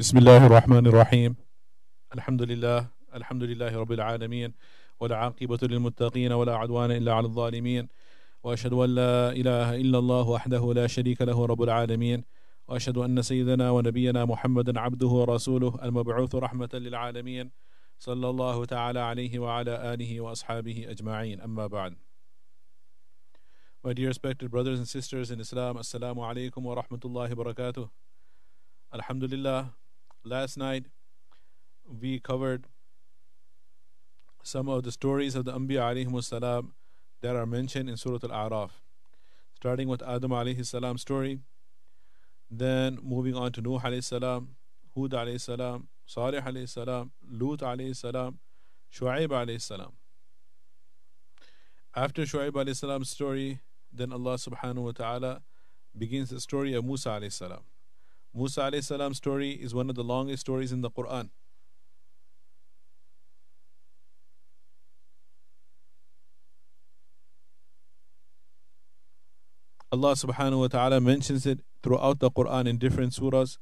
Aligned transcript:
بسم 0.00 0.18
الله 0.18 0.46
الرحمن 0.46 0.86
الرحيم. 0.86 1.36
الحمد 2.14 2.42
لله 2.42 2.88
الحمد 3.14 3.42
لله 3.42 3.76
رب 3.76 3.92
العالمين 3.92 4.54
والعاقبة 5.00 5.58
للمتقين 5.62 6.32
ولا 6.32 6.56
عدوان 6.56 6.90
إلا 6.90 7.12
على 7.12 7.26
الظالمين 7.26 7.88
وأشهد 8.42 8.72
أن 8.72 8.94
لا 8.94 9.32
إله 9.32 9.76
إلا 9.76 9.98
الله 9.98 10.28
وحده 10.28 10.72
لا 10.74 10.86
شريك 10.86 11.22
له 11.22 11.46
رب 11.46 11.62
العالمين 11.62 12.24
وأشهد 12.68 12.96
أن 12.98 13.22
سيدنا 13.22 13.70
ونبينا 13.70 14.24
محمدا 14.24 14.80
عبده 14.80 15.06
ورسوله 15.06 15.78
المبعوث 15.82 16.34
رحمة 16.34 16.70
للعالمين 16.74 17.50
صلى 17.98 18.28
الله 18.28 18.64
تعالى 18.64 19.00
عليه 19.00 19.38
وعلى 19.38 19.94
آله 19.94 20.20
وأصحابه 20.20 20.86
أجمعين. 20.88 21.40
أما 21.40 21.66
بعد. 21.66 21.92
My 23.84 23.92
dear 23.92 24.08
respected 24.08 24.50
brothers 24.50 24.78
and 24.78 24.88
sisters 24.88 25.30
in 25.30 25.40
Islam, 25.40 25.76
Assalamu 25.76 26.24
alaikum 26.24 26.62
wa 26.62 26.74
rahmatullahi 26.80 27.36
wa 27.36 27.44
barakatuh. 27.44 27.90
Alhamdulillah, 28.92 29.70
last 30.24 30.56
night 30.56 30.86
we 32.00 32.18
covered 32.20 32.66
some 34.42 34.68
of 34.68 34.82
the 34.82 34.92
stories 34.92 35.34
of 35.34 35.44
the 35.44 35.52
Anbiya 35.52 35.80
alayhi 35.80 36.24
salam 36.24 36.72
that 37.20 37.36
are 37.36 37.46
mentioned 37.46 37.88
in 37.88 37.96
Surah 37.96 38.18
Al-A'raf. 38.22 38.70
Starting 39.54 39.88
with 39.88 40.02
Adam 40.02 40.30
alayhi 40.30 40.64
salam 40.64 40.98
story, 40.98 41.40
then 42.50 42.98
moving 43.02 43.34
on 43.34 43.52
to 43.52 43.60
Nuh 43.60 43.78
alayhi 43.78 44.04
salam, 44.04 44.56
Hud 44.94 45.12
alayhi 45.12 45.40
salam, 45.40 45.88
Salih 46.06 46.40
alayhi 46.40 46.68
salam, 46.68 47.10
Lut 47.30 47.60
alayhi 47.60 47.94
salam, 47.94 48.38
Shu'aib 48.92 49.28
alayhi 49.28 49.60
salam. 49.60 49.92
After 51.94 52.22
Shu'aib 52.22 52.52
alayhi 52.52 52.76
salam's 52.76 53.10
story, 53.10 53.60
then 53.92 54.12
Allah 54.12 54.34
subhanahu 54.34 54.84
wa 54.84 54.92
ta'ala 54.92 55.42
begins 55.96 56.30
the 56.30 56.40
story 56.40 56.74
of 56.74 56.84
Musa 56.84 57.10
alayhi 57.10 57.32
salam. 57.32 57.60
Musa 58.34 58.60
alayhi 58.60 58.84
salam's 58.84 59.16
story 59.16 59.50
is 59.52 59.74
one 59.74 59.90
of 59.90 59.96
the 59.96 60.04
longest 60.04 60.40
stories 60.40 60.72
in 60.72 60.82
the 60.82 60.90
Quran. 60.90 61.30
Allah 69.92 70.12
subhanahu 70.12 70.60
wa 70.60 70.68
ta'ala 70.68 71.00
mentions 71.00 71.46
it 71.46 71.60
throughout 71.82 72.20
the 72.20 72.30
Quran 72.30 72.68
in 72.68 72.78
different 72.78 73.12
surahs 73.12 73.58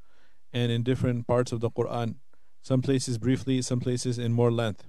and 0.53 0.71
in 0.71 0.83
different 0.83 1.27
parts 1.27 1.53
of 1.53 1.61
the 1.61 1.71
Quran. 1.71 2.17
Some 2.61 2.83
places 2.83 3.17
briefly, 3.17 3.62
some 3.62 3.81
places 3.81 4.19
in 4.19 4.33
more 4.33 4.53
length. 4.53 4.84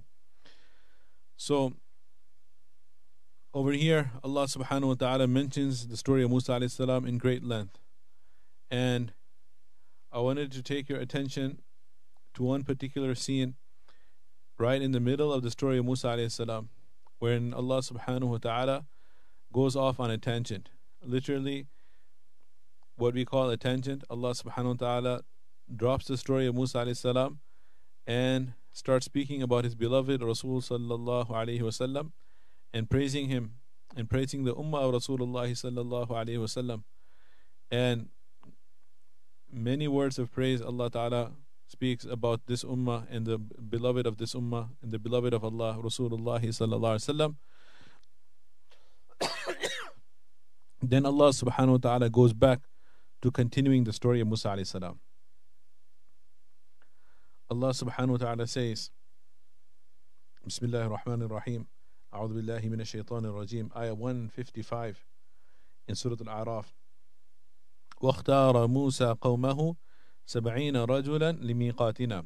So 1.37 1.73
over 3.53 3.71
here, 3.71 4.11
Allah 4.21 4.45
subhanahu 4.45 4.87
wa 4.87 4.93
ta'ala 4.95 5.27
mentions 5.27 5.87
the 5.87 5.95
story 5.95 6.23
of 6.23 6.29
Musa 6.29 6.51
alayhi 6.51 6.71
salam 6.71 7.05
in 7.05 7.17
great 7.17 7.41
length. 7.41 7.79
And 8.69 9.13
I 10.11 10.19
wanted 10.19 10.51
to 10.53 10.63
take 10.63 10.89
your 10.89 10.99
attention 10.99 11.61
to 12.33 12.43
one 12.43 12.63
particular 12.63 13.13
scene 13.13 13.55
right 14.57 14.81
in 14.81 14.91
the 14.91 14.99
middle 14.99 15.31
of 15.31 15.43
the 15.43 15.51
story 15.51 15.77
of 15.77 15.85
Musa 15.85 16.07
alayhi 16.07 16.31
salam, 16.31 16.69
wherein 17.19 17.53
Allah 17.53 17.79
subhanahu 17.79 18.27
wa 18.27 18.37
ta'ala 18.37 18.85
goes 19.53 19.75
off 19.75 19.99
on 19.99 20.09
a 20.09 20.17
tangent. 20.17 20.69
Literally, 21.03 21.67
what 22.95 23.13
we 23.13 23.23
call 23.23 23.49
a 23.49 23.57
tangent, 23.57 24.03
Allah 24.09 24.31
subhanahu 24.31 24.79
wa 24.81 24.87
ta'ala 24.87 25.21
drops 25.73 26.05
the 26.05 26.17
story 26.17 26.47
of 26.47 26.55
Musa 26.55 26.79
alayhi 26.79 26.97
salam 26.97 27.39
and 28.07 28.53
starts 28.71 29.05
speaking 29.05 29.43
about 29.43 29.63
his 29.63 29.75
beloved 29.75 30.23
Rasul 30.23 30.61
sallallahu 30.61 31.29
alayhi 31.29 31.61
wasallam 31.61 32.11
and 32.73 32.89
praising 32.89 33.29
him 33.29 33.53
and 33.95 34.09
praising 34.09 34.43
the 34.43 34.55
ummah 34.55 34.81
of 34.81 34.93
Rasulullah 34.95 35.49
sallallahu 35.49 36.09
alayhi 36.09 36.37
wasallam. 36.37 36.83
And 37.71 38.09
many 39.52 39.88
words 39.88 40.18
of 40.18 40.32
praise 40.32 40.60
Allah 40.60 40.90
Ta'ala 40.90 41.32
speaks 41.66 42.04
about 42.04 42.46
this 42.46 42.64
ummah 42.64 43.06
and 43.10 43.26
the 43.26 43.38
beloved 43.38 44.06
of 44.06 44.18
this 44.18 44.34
ummah 44.34 44.68
and 44.82 44.92
the 44.92 44.98
beloved 44.98 45.32
of 45.32 45.44
Allah 45.44 45.78
Rasulullah 45.82 46.40
sallallahu 46.40 46.98
alayhi 46.98 47.06
wasallam. 47.08 47.34
then 50.82 51.06
Allah 51.06 51.30
subhanahu 51.30 51.72
wa 51.72 51.76
ta'ala 51.78 52.10
goes 52.10 52.32
back 52.32 52.60
to 53.22 53.30
continuing 53.30 53.84
the 53.84 53.92
story 53.92 54.20
of 54.20 54.28
Musa 54.28 54.48
alayhi 54.48 54.66
salam. 54.66 54.98
Allah 57.50 57.70
subhanahu 57.70 58.10
wa 58.10 58.16
ta'ala 58.16 58.46
says, 58.46 58.90
Bismillah 60.44 60.84
ar-Rahman 60.84 61.22
ar-Rahim. 61.22 61.66
أعوذ 62.14 62.34
بالله 62.34 62.60
من 62.70 62.80
الشيطان 62.80 63.24
الرجيم 63.24 63.70
آية 63.76 63.90
155 63.90 64.94
in 65.88 65.94
Surah 65.96 66.16
Al-A'raf 66.20 66.66
واختار 68.00 68.66
موسى 68.66 69.16
قومه 69.20 69.76
سبعين 70.26 70.76
رجلا 70.76 71.32
لميقاتنا 71.32 72.24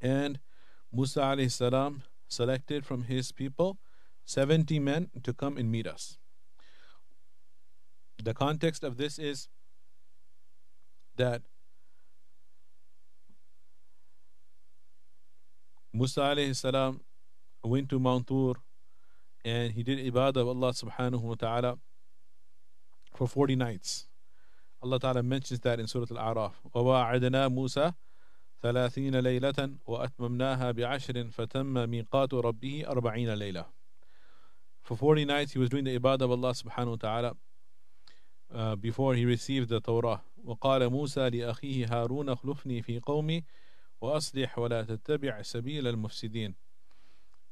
and 0.00 0.38
Musa 0.92 1.20
alayhi 1.20 1.50
salam 1.50 2.02
selected 2.28 2.86
from 2.86 3.02
his 3.04 3.32
people 3.32 3.78
70 4.24 4.78
men 4.78 5.10
to 5.22 5.32
come 5.32 5.56
and 5.56 5.70
meet 5.70 5.86
us. 5.86 6.18
The 8.22 8.34
context 8.34 8.84
of 8.84 8.96
this 8.96 9.18
is 9.18 9.48
that 11.16 11.42
Musa 15.92 16.20
alayhi 16.20 16.54
salam 16.54 17.00
went 17.64 17.88
to 17.88 17.98
Mount 17.98 18.26
Tur 18.26 18.54
and 19.44 19.72
he 19.72 19.82
did 19.82 19.98
ibadah 19.98 20.36
of 20.36 20.48
Allah 20.48 20.72
subhanahu 20.72 21.20
wa 21.20 21.34
ta'ala 21.34 21.78
for 23.14 23.26
40 23.26 23.56
nights. 23.56 24.06
Allah 24.83 24.99
Ta'ala 24.99 25.23
mentions 25.23 25.61
that 25.61 25.79
in 25.79 25.87
Surah 25.87 26.07
Al-A'raf. 26.11 26.53
وَوَاعَدْنَا 26.75 27.47
مُوسَى 27.47 27.93
ثلاثين 28.63 29.15
ليلة 29.19 29.69
وأتممناها 29.85 30.71
بعشر 30.71 31.29
فتم 31.29 31.89
ميقات 31.89 32.33
ربه 32.33 32.87
أربعين 32.87 33.33
ليلة 33.33 33.65
For 34.83 34.97
40 34.97 35.25
nights 35.25 35.53
he 35.53 35.59
was 35.59 35.69
doing 35.69 35.85
the 35.85 35.97
ibadah 35.97 36.23
of 36.23 36.31
Allah 36.31 36.51
subhanahu 36.51 36.89
wa 36.89 36.95
ta'ala 36.95 37.35
uh, 38.53 38.75
before 38.75 39.15
he 39.15 39.25
received 39.25 39.69
the 39.69 39.79
Torah. 39.79 40.21
وقال 40.45 40.89
موسى 40.89 41.29
لأخيه 41.29 41.85
هارون 41.87 42.29
اخلفني 42.29 42.81
في 42.81 42.99
قومي 42.99 43.43
وأصلح 44.01 44.59
ولا 44.59 44.83
تتبع 44.83 45.41
سبيل 45.41 45.87
المفسدين 45.87 46.55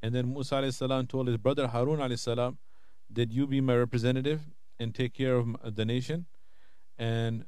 And 0.04 0.16
then 0.16 0.34
Musa 0.34 0.56
alayhi 0.56 0.74
salam 0.74 1.08
told 1.08 1.28
his 1.28 1.38
brother 1.38 1.68
Harun 1.68 2.00
alayhi 2.00 2.20
salam, 2.20 2.58
Did 3.12 3.32
you 3.32 3.48
be 3.48 3.62
my 3.62 3.76
representative 3.76 4.42
and 4.80 4.94
take 4.96 5.14
care 5.14 5.36
of 5.36 5.76
the 5.76 5.86
nation 5.86 6.26
and 7.01 7.45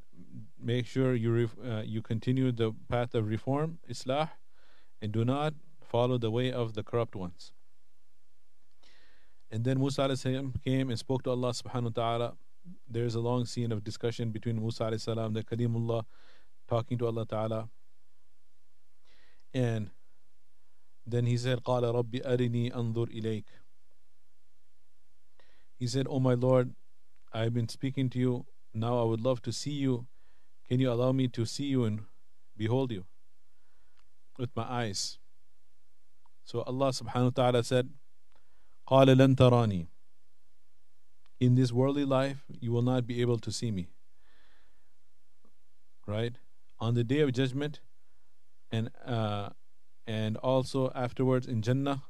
make 0.60 0.86
sure 0.86 1.14
you 1.14 1.50
uh, 1.64 1.82
you 1.84 2.02
continue 2.02 2.52
the 2.52 2.72
path 2.88 3.14
of 3.14 3.28
reform, 3.28 3.78
Islah, 3.88 4.30
and 5.00 5.12
do 5.12 5.24
not 5.24 5.54
follow 5.82 6.18
the 6.18 6.30
way 6.30 6.52
of 6.52 6.74
the 6.74 6.82
corrupt 6.82 7.16
ones. 7.16 7.52
And 9.50 9.64
then 9.64 9.78
Musa 9.78 10.02
alayhi 10.02 10.18
salam 10.18 10.54
came 10.64 10.90
and 10.90 10.98
spoke 10.98 11.22
to 11.24 11.30
Allah 11.30 11.50
subhanahu 11.50 11.96
wa 11.96 12.02
ta'ala. 12.02 12.36
There's 12.88 13.14
a 13.14 13.20
long 13.20 13.46
scene 13.46 13.72
of 13.72 13.82
discussion 13.82 14.30
between 14.30 14.60
Musa 14.60 14.84
alayhi 14.84 15.00
salam, 15.00 15.32
the 15.32 15.42
Kalimullah, 15.42 16.04
talking 16.68 16.98
to 16.98 17.06
Allah 17.06 17.26
ta'ala. 17.26 17.68
And 19.54 19.90
then 21.06 21.24
he 21.24 21.38
said, 21.38 21.64
قال 21.64 21.82
ربي 21.82 22.20
أرني 22.20 22.72
أنظر 22.74 23.08
إليك. 23.08 23.44
He 25.78 25.86
said, 25.86 26.06
Oh 26.10 26.20
my 26.20 26.34
Lord, 26.34 26.74
I've 27.32 27.54
been 27.54 27.68
speaking 27.68 28.10
to 28.10 28.18
you. 28.18 28.46
Now 28.74 29.00
I 29.00 29.04
would 29.04 29.20
love 29.20 29.42
to 29.42 29.52
see 29.52 29.72
you. 29.72 30.06
Can 30.68 30.80
you 30.80 30.90
allow 30.92 31.12
me 31.12 31.28
to 31.28 31.44
see 31.44 31.64
you 31.64 31.84
and 31.84 32.00
behold 32.56 32.92
you 32.92 33.04
with 34.38 34.50
my 34.54 34.64
eyes? 34.64 35.18
So 36.44 36.62
Allah 36.62 36.88
subhanahu 36.88 37.36
wa 37.36 37.42
ta'ala 37.42 37.64
said, 37.64 37.90
قال 38.86 39.06
لن 39.08 39.36
تراني. 39.36 39.86
In 41.40 41.54
this 41.54 41.72
worldly 41.72 42.04
life, 42.04 42.44
you 42.60 42.72
will 42.72 42.82
not 42.82 43.06
be 43.06 43.20
able 43.20 43.38
to 43.38 43.52
see 43.52 43.70
me. 43.70 43.88
Right? 46.06 46.34
On 46.80 46.94
the 46.94 47.04
day 47.04 47.20
of 47.20 47.32
judgment, 47.32 47.80
and 48.70 48.90
uh, 49.06 49.50
and 50.06 50.36
also 50.38 50.90
afterwards 50.94 51.46
in 51.46 51.62
Jannah, 51.62 52.02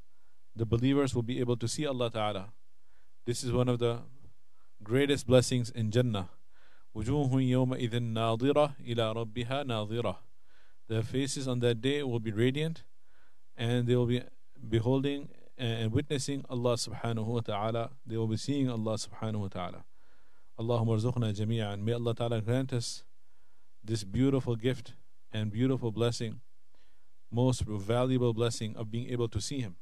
the 0.55 0.65
believers 0.65 1.15
will 1.15 1.23
be 1.23 1.41
able 1.41 1.57
to 1.57 1.69
see 1.69 1.87
Allah 1.87 2.11
Ta'ala. 2.11 2.49
This 3.25 3.45
is 3.45 3.53
one 3.53 3.69
of 3.69 3.79
the 3.79 4.01
greatest 4.83 5.27
blessings 5.27 5.71
in 5.71 5.91
Jannah. 5.91 6.29
وجوه 6.96 7.42
يومئذ 7.42 8.00
ناظرة 8.00 8.76
إلى 8.80 9.12
ربها 9.12 9.64
ناظرة. 9.64 10.18
The 10.88 11.04
faces 11.04 11.48
on 11.48 11.60
that 11.60 11.82
day 11.82 12.04
will 12.04 12.20
be 12.20 12.32
radiant 12.32 12.84
and 13.58 13.88
they 13.88 13.96
will 13.96 14.06
be 14.06 14.22
beholding 14.70 15.30
and 15.58 15.92
witnessing 15.92 16.44
Allah 16.50 16.74
subhanahu 16.74 17.26
wa 17.26 17.40
ta'ala. 17.40 17.92
They 18.06 18.18
will 18.18 18.28
be 18.28 18.38
seeing 18.38 18.70
Allah 18.70 18.96
subhanahu 18.96 19.40
wa 19.40 19.48
ta'ala. 19.48 19.84
Allahumma 20.60 21.00
arzuqna 21.00 21.34
jami'an. 21.34 21.82
May 21.82 21.94
Allah 21.94 22.14
ta'ala 22.14 22.42
grant 22.42 22.74
us 22.74 23.04
this 23.84 24.04
beautiful 24.04 24.56
gift 24.56 24.94
and 25.32 25.52
beautiful 25.52 25.92
blessing 25.92 26.42
most 27.34 27.62
valuable 27.62 28.34
blessing 28.34 28.76
of 28.78 28.92
being 28.92 29.10
able 29.10 29.28
to 29.28 29.42
see 29.42 29.60
Him. 29.60 29.76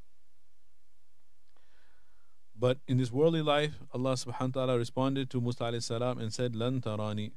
But 2.60 2.78
in 2.88 2.96
this 2.96 3.12
worldly 3.12 3.42
life, 3.42 3.74
Allah 3.92 4.12
subhanahu 4.14 4.56
wa 4.56 4.64
ta'ala 4.64 4.78
responded 4.78 5.28
to 5.30 5.40
Musa 5.40 5.64
alayhi 5.64 5.82
salam 5.82 6.18
and 6.18 6.32
said, 6.32 6.56
Lan 6.56 6.80
tarani, 6.80 7.32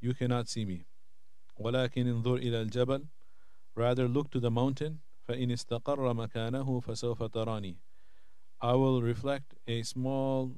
you 0.00 0.14
cannot 0.14 0.48
see 0.48 0.64
me. 0.64 0.84
ولكن 1.60 2.06
انظر 2.06 2.36
إلى 2.36 2.62
الجبل 2.62 3.06
rather 3.74 4.08
look 4.08 4.30
to 4.30 4.40
the 4.40 4.50
mountain 4.50 5.00
فإن 5.28 5.50
استقر 5.50 6.12
مكانه 6.14 6.80
فسوف 6.80 7.22
تراني 7.22 7.76
I 8.60 8.74
will 8.74 9.02
reflect 9.02 9.54
a 9.66 9.82
small 9.82 10.52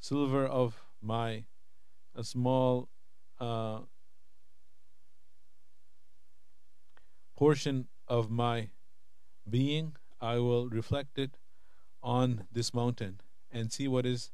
silver 0.00 0.46
of 0.46 0.82
my 1.00 1.44
a 2.14 2.24
small 2.24 2.88
uh, 3.40 3.80
portion 7.36 7.86
of 8.08 8.30
my 8.30 8.68
being 9.48 9.96
I 10.20 10.38
will 10.38 10.68
reflect 10.68 11.18
it 11.18 11.36
on 12.02 12.46
this 12.52 12.74
mountain 12.74 13.20
and 13.52 13.72
see 13.72 13.88
what 13.88 14.06
is 14.06 14.30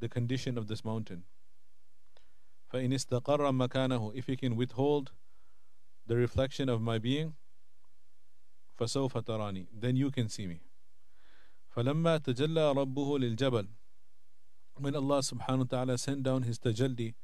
the 0.00 0.08
condition 0.08 0.56
of 0.58 0.66
this 0.68 0.84
mountain 0.84 1.22
فإن 2.72 2.92
استقر 2.92 3.52
مكانه 3.52 4.14
if 4.14 4.28
you 4.28 4.36
can 4.36 4.56
withhold 4.56 5.12
the 6.06 6.16
reflection 6.16 6.68
of 6.68 6.80
my 6.80 6.98
being 6.98 7.34
فسوف 8.78 9.18
تراني 9.18 9.66
then 9.72 9.96
you 9.96 10.10
can 10.10 10.28
see 10.28 10.46
me 10.46 10.60
فلما 11.76 12.18
تجلى 12.18 12.72
ربه 12.72 13.18
للجبل 13.18 13.68
when 14.78 14.96
Allah 14.96 15.20
subhanahu 15.20 15.58
wa 15.58 15.64
ta'ala 15.64 15.98
sent 15.98 16.22
down 16.22 16.42
his 16.42 16.58
tajalli 16.58 17.14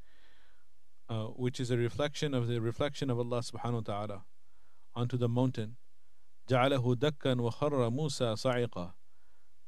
uh, 1.09 1.25
which 1.25 1.59
is 1.59 1.71
a 1.71 1.77
reflection 1.77 2.33
of 2.33 2.47
the 2.47 2.61
reflection 2.61 3.09
of 3.09 3.17
Allah 3.17 3.39
subhanahu 3.39 3.87
wa 3.87 3.93
ta'ala 3.93 4.21
onto 4.95 5.17
the 5.17 5.27
mountain 5.27 5.75
جعله 6.49 6.95
دكا 6.95 7.41
وخر 7.41 7.89
موسى 7.89 8.35
صعقا 8.35 8.93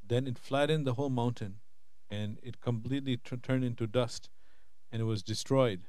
then 0.06 0.26
it 0.26 0.38
flattened 0.38 0.86
the 0.86 0.94
whole 0.94 1.10
mountain 1.10 1.56
and 2.10 2.38
it 2.42 2.60
completely 2.60 3.16
t- 3.16 3.36
turned 3.36 3.64
into 3.64 3.86
dust 3.86 4.28
and 4.90 5.00
it 5.00 5.04
was 5.04 5.22
destroyed 5.22 5.82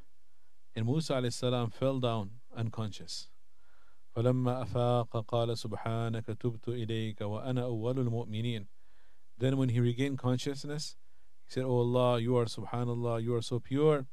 and 0.76 0.86
Musa 0.86 1.14
alayhi 1.14 1.34
salam 1.34 1.70
fell 1.70 2.00
down 2.00 2.32
unconscious 2.56 3.30
فلما 4.16 4.62
أفاق 4.62 5.26
قال 5.26 5.58
سبحانك 5.58 6.26
تبت 6.26 6.68
إليك 6.68 7.22
وأنا 7.22 7.64
أول 7.64 8.00
المؤمنين 8.00 8.68
then 9.40 9.58
when 9.58 9.70
he 9.70 9.80
regained 9.80 10.20
consciousness 10.20 10.96
he 11.46 11.52
said 11.52 11.64
oh 11.64 11.80
Allah 11.80 12.20
you 12.20 12.38
are 12.38 12.46
subhanallah 12.46 13.24
you 13.24 13.34
are 13.36 13.42
so 13.42 13.60
pure 13.60 14.06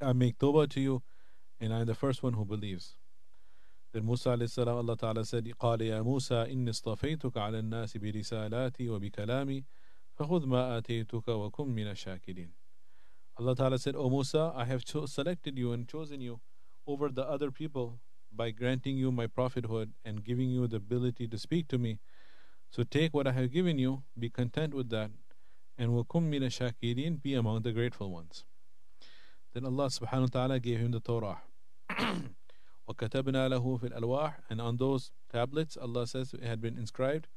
I 0.00 0.12
make 0.12 0.38
tawbah 0.38 0.68
to 0.70 0.80
you 0.80 1.02
and 1.60 1.74
I 1.74 1.80
am 1.80 1.86
the 1.86 1.94
first 1.94 2.22
one 2.22 2.32
who 2.32 2.44
believes 2.44 2.96
Alayhi 4.01 4.49
salam 4.49 4.77
Allah 4.77 4.97
Ta'ala 4.97 5.25
said 5.25 5.45
قال 5.59 5.81
يا 5.81 6.01
موسى 6.01 6.51
إني 6.51 6.69
اصطفيتك 6.69 7.37
على 7.37 7.59
الناس 7.59 7.97
برسالاتي 7.97 8.89
وبكلامي 8.89 9.63
فخذ 10.15 10.45
ما 10.45 10.77
آتيتك 10.77 11.27
وكن 11.27 11.67
من 11.67 11.87
الشاكرين 11.87 12.51
Allah 13.37 13.53
Ta'ala 13.55 13.77
said, 13.77 13.95
O 13.97 14.09
Musa, 14.09 14.53
I 14.55 14.63
have 14.63 14.85
cho- 14.85 15.05
selected 15.05 15.57
you 15.57 15.73
and 15.73 15.85
chosen 15.89 16.21
you 16.21 16.39
over 16.87 17.09
the 17.09 17.23
other 17.27 17.51
people 17.51 17.99
by 18.31 18.49
granting 18.51 18.95
you 18.95 19.11
my 19.11 19.27
prophethood 19.27 19.91
and 20.05 20.23
giving 20.23 20.49
you 20.49 20.67
the 20.67 20.77
ability 20.77 21.27
to 21.27 21.37
speak 21.37 21.67
to 21.67 21.77
me. 21.77 21.99
So 22.71 22.83
take 22.83 23.13
what 23.13 23.27
I 23.27 23.33
have 23.33 23.51
given 23.51 23.77
you, 23.77 24.03
be 24.17 24.29
content 24.29 24.73
with 24.73 24.89
that, 24.91 25.11
and 25.77 25.91
wakum 25.91 26.23
mina 26.23 26.47
shakirin, 26.47 27.21
be 27.21 27.33
among 27.33 27.63
the 27.63 27.73
grateful 27.73 28.09
ones. 28.09 28.45
Then 29.53 29.65
Allah 29.65 29.87
subhanahu 29.87 30.33
wa 30.33 30.39
ta'ala 30.39 30.59
gave 30.61 30.79
him 30.79 30.91
the 30.91 31.01
Torah. 31.01 31.41
وكتبنا 32.87 33.49
له 33.49 33.77
في 33.77 33.87
الألواح 33.87 34.39
and 34.49 34.61
on 34.61 34.77
those 34.77 35.11
tablets 35.29 35.77
Allah 35.77 36.05
says 36.07 36.33
it 36.33 36.43
had 36.43 36.61
been 36.61 36.77
inscribed 36.77 37.27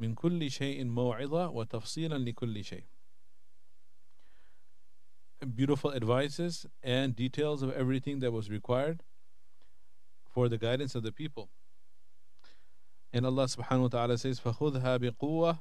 من 0.00 0.14
كل 0.14 0.50
شيء 0.50 0.84
موعظة 0.84 1.48
وتفصيلا 1.48 2.18
لكل 2.18 2.64
شيء 2.64 2.84
beautiful 5.46 5.92
advices 5.92 6.66
and 6.82 7.14
details 7.14 7.62
of 7.62 7.70
everything 7.72 8.18
that 8.20 8.32
was 8.32 8.50
required 8.50 9.02
for 10.28 10.48
the 10.48 10.58
guidance 10.58 10.94
of 10.94 11.02
the 11.02 11.12
people. 11.12 11.48
And 13.12 13.24
Allah 13.24 13.44
subhanahu 13.44 13.82
wa 13.82 13.88
ta'ala 13.88 14.18
says, 14.18 14.40
فَخُذْهَا 14.40 14.98
بِقُوَّةٍ 14.98 15.60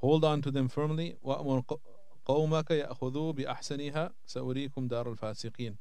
Hold 0.00 0.24
on 0.24 0.42
to 0.42 0.50
them 0.50 0.68
firmly. 0.68 1.16
وَأْمُرْ 1.24 1.78
قَوْمَكَ 2.26 2.70
يَأْخُذُوا 2.70 3.32
بِأَحْسَنِهَا 3.32 4.12
سَأُرِيكُمْ 4.26 4.88
دَارَ 4.88 5.12
الْفَاسِقِينَ 5.16 5.76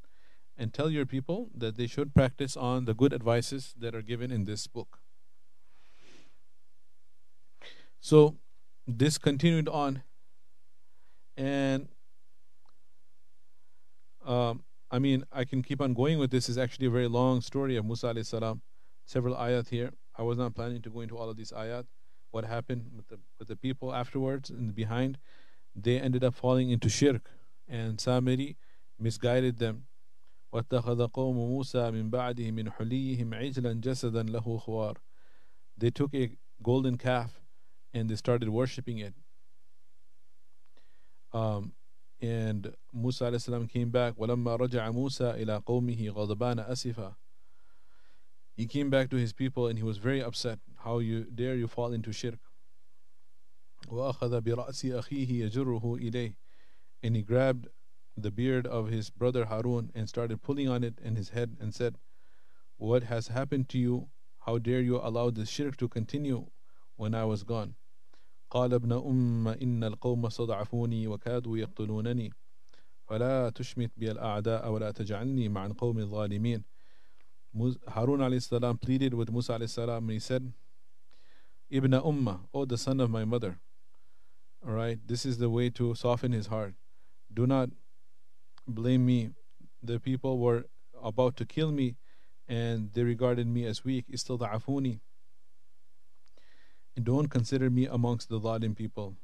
And 0.62 0.72
tell 0.72 0.92
your 0.92 1.08
people 1.08 1.50
that 1.58 1.76
they 1.76 1.88
should 1.88 2.14
practice 2.14 2.56
on 2.56 2.86
the 2.86 2.94
good 2.94 3.14
advices 3.14 3.74
that 3.80 3.96
are 3.96 4.04
given 4.04 4.32
in 4.32 4.44
this 4.46 4.68
book. 4.68 5.00
So 8.00 8.36
this 8.88 9.18
continued 9.18 9.68
on 9.68 10.04
and 11.36 11.88
um, 14.24 14.62
I 14.92 15.00
mean, 15.00 15.26
I 15.32 15.46
can 15.46 15.64
keep 15.64 15.82
on 15.82 15.96
going 15.96 16.20
with 16.20 16.30
this. 16.30 16.48
It's 16.48 16.60
actually 16.60 16.86
a 16.86 16.92
very 16.92 17.08
long 17.08 17.42
story 17.42 17.76
of 17.76 17.84
Musa 17.84 18.14
alayhi 18.14 18.28
salam. 18.28 18.62
Several 19.04 19.34
ayat 19.36 19.70
here. 19.70 19.94
I 20.16 20.22
was 20.22 20.38
not 20.38 20.54
planning 20.54 20.84
to 20.84 20.92
go 20.92 21.00
into 21.02 21.18
all 21.18 21.28
of 21.28 21.38
these 21.38 21.52
ayat. 21.52 21.86
What 22.30 22.46
happened 22.46 22.92
with 22.96 23.08
the 23.08 23.18
with 23.40 23.48
the 23.48 23.56
people 23.56 23.96
afterwards 23.96 24.52
and 24.52 24.76
behind? 24.76 25.18
They 25.76 26.00
ended 26.00 26.24
up 26.24 26.36
falling 26.36 26.70
into 26.70 26.88
shirk, 26.88 27.32
and 27.68 27.98
Samiri 27.98 28.58
misguided 29.00 29.58
them. 29.58 29.86
واتخذ 30.52 31.08
قوم 31.08 31.36
موسى 31.36 31.92
من 31.92 32.10
بعده 32.10 32.52
من 32.52 32.72
حليهم 32.72 33.34
عجلا 33.34 33.74
جسدا 33.74 34.24
له 34.24 34.58
خوار. 34.58 34.98
They 35.78 35.90
took 35.90 36.14
a 36.14 36.32
golden 36.62 36.98
calf 36.98 37.40
and 37.94 38.10
they 38.10 38.16
started 38.16 38.50
worshipping 38.50 39.00
it. 39.00 39.14
Um, 41.34 41.72
and 42.22 42.74
Musa 42.94 43.26
alayhi 43.26 43.42
salam 43.42 43.68
came 43.68 43.90
back 43.90 44.14
ولما 44.18 44.56
رجع 44.56 44.92
موسى 44.92 45.32
إلى 45.32 45.64
قومه 45.66 46.10
غضبان 46.10 46.60
أسفا 46.60 47.16
he 48.58 48.68
came 48.68 48.90
back 48.90 49.10
to 49.10 49.16
his 49.16 49.34
people 49.34 49.68
and 49.68 49.78
he 49.80 49.84
was 49.84 49.98
very 49.98 50.22
upset 50.22 50.60
how 50.84 51.00
you 51.00 51.24
dare 51.24 51.56
you 51.56 51.68
fall 51.68 51.94
into 51.94 52.12
shirk 52.12 52.40
وأخذ 53.88 54.42
برأس 54.42 54.86
أخيه 54.86 55.46
يجره 55.46 55.96
إليه 55.96 56.34
and 57.04 57.16
he 57.16 57.24
grabbed 57.24 57.68
the 58.17 58.31
beard 58.31 58.67
of 58.67 58.89
his 58.89 59.11
brother 59.11 59.45
Harun 59.47 59.91
and 59.95 60.09
started 60.09 60.43
pulling 60.43 60.69
on 60.69 60.83
it 60.83 60.99
in 61.03 61.17
his 61.17 61.31
head 61.31 61.57
and 61.61 61.75
said 61.75 61.97
what 62.79 63.05
has 63.05 63.29
happened 63.29 63.69
to 63.69 63.79
you 63.79 64.09
how 64.47 64.59
dare 64.59 64.81
you 64.81 64.97
allow 64.97 65.31
the 65.31 65.45
shirk 65.45 65.77
to 65.77 65.89
continue 65.89 66.47
when 66.97 67.15
I 67.15 67.25
was 67.25 67.43
gone 67.43 67.75
قال 68.51 68.73
ابن 68.75 68.93
أم 68.93 69.49
إن 69.49 69.85
القوم 69.85 70.27
استضعفوني 70.27 71.07
وكادوا 71.07 71.59
يقتلونني 71.59 72.31
فلا 73.09 73.51
تشمت 73.51 73.91
بي 73.97 74.11
الأعداء 74.11 74.71
ولا 74.71 74.91
تجعلني 74.91 75.49
مع 75.49 75.67
القوم 75.67 75.99
الظالمين 75.99 76.65
Harun 77.89 78.21
alayhi 78.21 78.43
salam 78.43 78.77
pleaded 78.77 79.15
with 79.15 79.33
Musa 79.33 79.53
alayhi 79.55 79.69
salam 79.71 80.05
and 80.05 80.13
he 80.13 80.19
said 80.19 80.53
Ibn 81.71 81.91
Umma, 81.93 82.41
oh 82.53 82.65
the 82.67 82.77
son 82.79 83.01
of 83.01 83.11
my 83.11 83.25
mother 83.25 83.59
Alright, 84.67 84.99
this 85.07 85.25
is 85.25 85.39
the 85.39 85.49
way 85.49 85.71
to 85.71 85.95
soften 85.95 86.33
his 86.33 86.49
heart. 86.49 86.75
Do 87.33 87.47
not 87.47 87.71
blame 88.71 89.07
me. 89.07 89.31
The 89.83 89.99
people 90.01 90.39
were 90.39 90.67
about 91.03 91.37
to 91.37 91.45
kill 91.45 91.73
me 91.73 91.97
and 92.49 92.93
they 92.93 93.03
regarded 93.03 93.47
me 93.47 93.65
as 93.65 93.85
weak. 93.85 94.07
استضعفوني 94.13 95.01
and 96.97 97.05
don't 97.05 97.29
consider 97.29 97.69
me 97.69 97.87
amongst 97.87 98.29
the 98.31 98.41
zalim 98.41 98.75
people. 98.75 99.17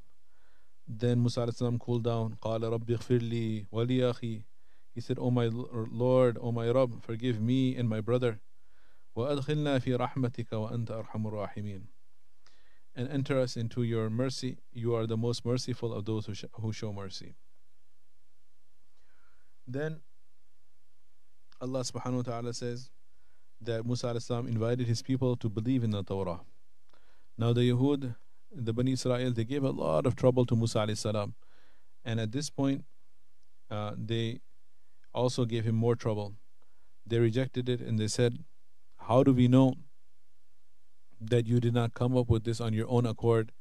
Then 0.86 1.20
Musa 1.20 1.50
salam 1.52 1.78
cooled 1.78 2.04
down. 2.04 2.36
قال 2.42 2.62
رب 2.62 2.90
اغفر 2.90 3.18
لي 3.22 3.66
ولي 3.72 4.10
أخي. 4.10 4.42
He 4.94 5.00
said, 5.00 5.18
O 5.18 5.30
my 5.30 5.46
Lord, 5.46 6.36
O 6.38 6.52
my 6.52 6.70
Rabb, 6.70 7.02
forgive 7.02 7.40
me 7.40 7.74
and 7.76 7.88
my 7.88 8.00
brother. 8.00 8.40
وأدخلنا 9.16 9.78
في 9.78 9.96
رحمتك 9.96 10.52
وأنت 10.52 10.90
أرحم 10.90 11.26
الراحمين. 11.26 11.86
And 12.94 13.08
enter 13.08 13.38
us 13.38 13.56
into 13.56 13.82
your 13.82 14.10
mercy. 14.10 14.58
You 14.70 14.94
are 14.94 15.06
the 15.06 15.16
most 15.16 15.46
merciful 15.46 15.94
of 15.94 16.04
those 16.04 16.26
who, 16.26 16.34
sh- 16.34 16.44
who 16.60 16.74
show 16.74 16.92
mercy. 16.92 17.34
Then 19.67 19.99
Allah 21.59 21.81
subhanahu 21.81 22.17
wa 22.17 22.21
ta'ala 22.21 22.53
says 22.53 22.89
that 23.61 23.85
Musa 23.85 24.15
invited 24.47 24.87
his 24.87 25.01
people 25.01 25.35
to 25.37 25.49
believe 25.49 25.83
in 25.83 25.91
the 25.91 26.03
Torah. 26.03 26.39
Now 27.37 27.53
the 27.53 27.61
Yahud, 27.61 28.15
the 28.55 28.73
Bani 28.73 28.93
Israel, 28.93 29.31
they 29.31 29.43
gave 29.43 29.63
a 29.63 29.71
lot 29.71 30.05
of 30.05 30.15
trouble 30.15 30.45
to 30.45 30.55
Musa 30.55 30.87
salam. 30.95 31.33
And 32.05 32.19
at 32.19 32.31
this 32.31 32.49
point, 32.49 32.85
uh, 33.69 33.91
they 33.97 34.39
also 35.13 35.45
gave 35.45 35.65
him 35.65 35.75
more 35.75 35.95
trouble. 35.95 36.33
They 37.05 37.19
rejected 37.19 37.67
it 37.67 37.81
and 37.81 37.99
they 37.99 38.07
said, 38.07 38.43
How 38.97 39.23
do 39.23 39.33
we 39.33 39.47
know 39.47 39.73
that 41.19 41.47
you 41.47 41.59
did 41.59 41.73
not 41.73 41.93
come 41.93 42.15
up 42.15 42.29
with 42.29 42.43
this 42.43 42.61
on 42.61 42.73
your 42.73 42.89
own 42.89 43.05
accord? 43.05 43.51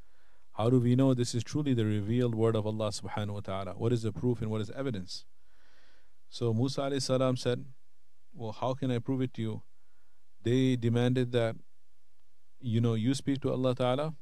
How 0.52 0.70
do 0.70 0.78
we 0.78 0.94
know 0.94 1.14
this 1.14 1.34
is 1.34 1.42
truly 1.42 1.75
the 1.75 1.84
revealed 1.84 2.34
word 2.34 2.54
of 2.54 2.66
Allah 2.66 2.88
subhanahu 2.88 3.34
wa 3.34 3.40
ta'ala? 3.40 3.72
What 3.72 3.92
is 3.92 4.02
the 4.02 4.12
proof 4.12 4.40
and 4.40 4.50
what 4.50 4.60
is 4.60 4.70
evidence? 4.70 5.25
So 6.28 6.52
Musa 6.52 7.00
salam 7.00 7.37
said, 7.37 7.64
Well, 8.35 8.52
how 8.52 8.75
can 8.75 8.90
I 8.90 8.99
prove 8.99 9.23
it 9.23 9.35
to 9.35 9.42
you? 9.42 9.62
They 10.42 10.76
demanded 10.76 11.33
that 11.33 11.56
you 12.61 12.80
know 12.80 12.95
you 12.95 13.14
speak 13.14 13.40
to 13.42 13.50
Allah 13.52 13.75
Ta'ala, 13.75 14.14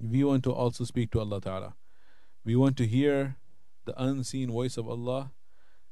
we 0.00 0.24
want 0.24 0.44
to 0.44 0.52
also 0.52 0.84
speak 0.84 1.10
to 1.12 1.20
Allah 1.20 1.40
Ta'ala. 1.40 1.74
We 2.44 2.56
want 2.56 2.76
to 2.78 2.86
hear 2.86 3.36
the 3.84 4.02
unseen 4.02 4.50
voice 4.50 4.76
of 4.76 4.88
Allah 4.88 5.32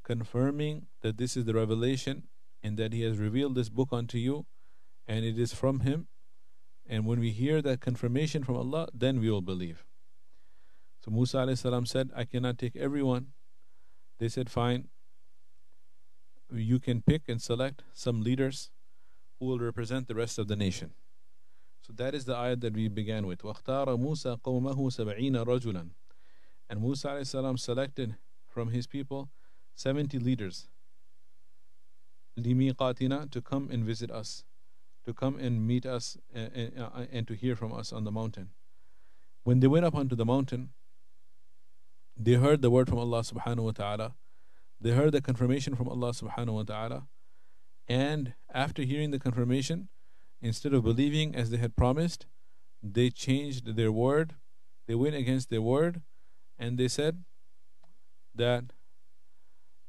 confirming 0.03 0.87
that 1.03 1.19
this 1.19 1.37
is 1.37 1.45
the 1.45 1.53
revelation 1.53 2.25
and 2.63 2.79
that 2.79 2.93
He 2.93 3.03
has 3.03 3.19
revealed 3.19 3.55
this 3.55 3.69
book 3.69 3.89
unto 3.93 4.17
you 4.17 4.47
and 5.07 5.25
it 5.25 5.39
is 5.39 5.53
from 5.53 5.81
Him. 5.81 6.09
And 6.87 7.05
when 7.05 7.21
we 7.21 7.31
hear 7.31 7.61
that 7.61 7.81
confirmation 7.81 8.43
from 8.43 8.57
Allah, 8.57 8.89
then 8.95 9.21
we 9.21 9.31
will 9.31 9.43
believe. 9.43 9.85
So 11.05 11.11
Musa 11.11 11.55
salam 11.55 11.85
said, 11.85 12.11
I 12.17 12.25
cannot 12.25 12.59
take 12.59 12.75
everyone. 12.77 13.29
They 14.20 14.30
said, 14.30 14.50
Fine, 14.50 14.88
you 16.52 16.80
can 16.80 17.02
pick 17.02 17.24
and 17.28 17.42
select 17.42 17.84
some 17.94 18.22
leaders 18.22 18.72
who 19.40 19.46
will 19.46 19.60
represent 19.60 20.08
the 20.08 20.16
rest 20.16 20.38
of 20.40 20.48
the 20.48 20.56
nation. 20.56 20.92
So 21.82 21.92
that 21.98 22.16
is 22.16 22.26
the 22.26 22.36
ayat 22.36 22.62
that 22.62 22.74
we 22.74 22.88
began 22.88 23.28
with. 23.28 23.42
وَاخْتَارَ 23.42 23.88
مُوسَى 23.88 24.40
قَوْمَهُ 24.42 24.76
سَبْعِينَ 24.76 25.46
رَجُلًا 25.46 25.90
And 26.70 26.82
Musa 26.82 27.24
selected 27.58 28.16
from 28.48 28.70
his 28.70 28.88
people 28.88 29.30
70 29.76 30.20
leaders 30.20 30.68
لِمِيقَاتِنَا 32.40 33.30
to 33.32 33.42
come 33.42 33.70
and 33.70 33.84
visit 33.84 34.10
us, 34.10 34.44
to 35.06 35.14
come 35.14 35.38
and 35.38 35.68
meet 35.68 35.86
us 35.86 36.18
and, 36.34 36.52
and, 36.54 36.80
uh, 36.80 37.06
and 37.12 37.28
to 37.28 37.34
hear 37.34 37.56
from 37.56 37.74
us 37.74 37.92
on 37.92 38.06
the 38.06 38.12
mountain. 38.12 38.50
When 39.44 39.60
they 39.60 39.68
went 39.68 39.86
up 39.86 39.94
onto 39.94 40.16
the 40.16 40.26
mountain, 40.26 40.70
they 42.19 42.35
heard 42.35 42.63
the 42.63 42.71
word 42.71 42.89
from 42.89 42.99
Allah 42.99 43.21
subhanahu 43.21 43.65
wa 43.65 43.71
ta'ala. 43.71 44.15
They 44.81 44.91
heard 44.91 45.13
the 45.13 45.21
confirmation 45.21 45.77
from 45.77 45.89
Allah 45.89 46.11
subhanahu 46.11 46.55
wa 46.55 46.63
ta'ala. 46.63 47.07
And 47.89 48.35
after 48.53 48.83
hearing 48.83 49.13
the 49.13 49.19
confirmation, 49.19 49.89
instead 50.43 50.75
of 50.75 50.85
believing 50.85 51.35
as 51.35 51.51
they 51.51 51.57
had 51.57 51.77
promised, 51.77 52.27
they 52.83 53.11
changed 53.11 53.77
their 53.77 53.93
word. 53.93 54.35
They 54.87 54.95
went 54.95 55.15
against 55.15 55.51
their 55.51 55.63
word 55.63 56.03
and 56.59 56.77
they 56.77 56.89
said 56.89 57.23
that 58.35 58.65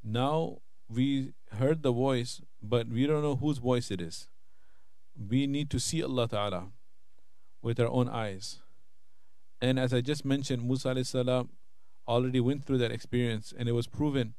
now 0.04 0.60
we 0.88 1.34
heard 1.58 1.84
the 1.84 1.92
voice, 1.92 2.42
but 2.62 2.88
we 2.88 3.06
don't 3.06 3.22
know 3.24 3.36
whose 3.36 3.58
voice 3.58 3.92
it 3.92 4.02
is. 4.02 4.28
We 5.30 5.48
need 5.48 5.70
to 5.72 5.80
see 5.80 6.04
Allah 6.04 6.28
Ta'ala 6.28 6.68
with 7.62 7.80
our 7.80 7.88
own 7.88 8.08
eyes. 8.08 8.60
And 9.62 9.80
as 9.80 9.94
I 9.94 10.02
just 10.02 10.24
mentioned, 10.24 10.64
Musa 10.64 11.04
salam 11.04 11.50
already 12.09 12.41
went 12.41 12.65
through 12.65 12.79
that 12.79 12.93
experience 12.93 13.53
and 13.57 13.69
it 13.69 13.73
was 13.73 13.87
proven 13.87 14.35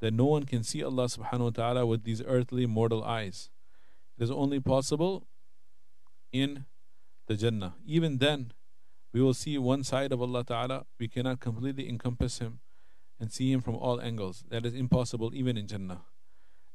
that 0.00 0.12
no 0.12 0.26
one 0.26 0.44
can 0.44 0.62
see 0.62 0.82
Allah 0.82 1.04
subhanahu 1.06 1.40
wa 1.40 1.50
ta'ala 1.50 1.86
with 1.86 2.04
these 2.04 2.22
earthly 2.26 2.66
mortal 2.66 3.02
eyes. 3.04 3.50
It 4.18 4.24
is 4.24 4.30
only 4.30 4.60
possible 4.60 5.26
in 6.32 6.64
the 7.26 7.36
Jannah. 7.36 7.74
Even 7.86 8.18
then, 8.18 8.52
we 9.12 9.22
will 9.22 9.34
see 9.34 9.56
one 9.58 9.82
side 9.84 10.12
of 10.12 10.20
Allah 10.20 10.44
Ta'ala. 10.44 10.84
We 10.98 11.08
cannot 11.08 11.40
completely 11.40 11.88
encompass 11.88 12.38
Him 12.38 12.60
and 13.18 13.32
see 13.32 13.50
Him 13.52 13.62
from 13.62 13.74
all 13.76 14.00
angles. 14.00 14.44
That 14.50 14.66
is 14.66 14.74
impossible 14.74 15.34
even 15.34 15.56
in 15.56 15.66
Jannah. 15.66 16.02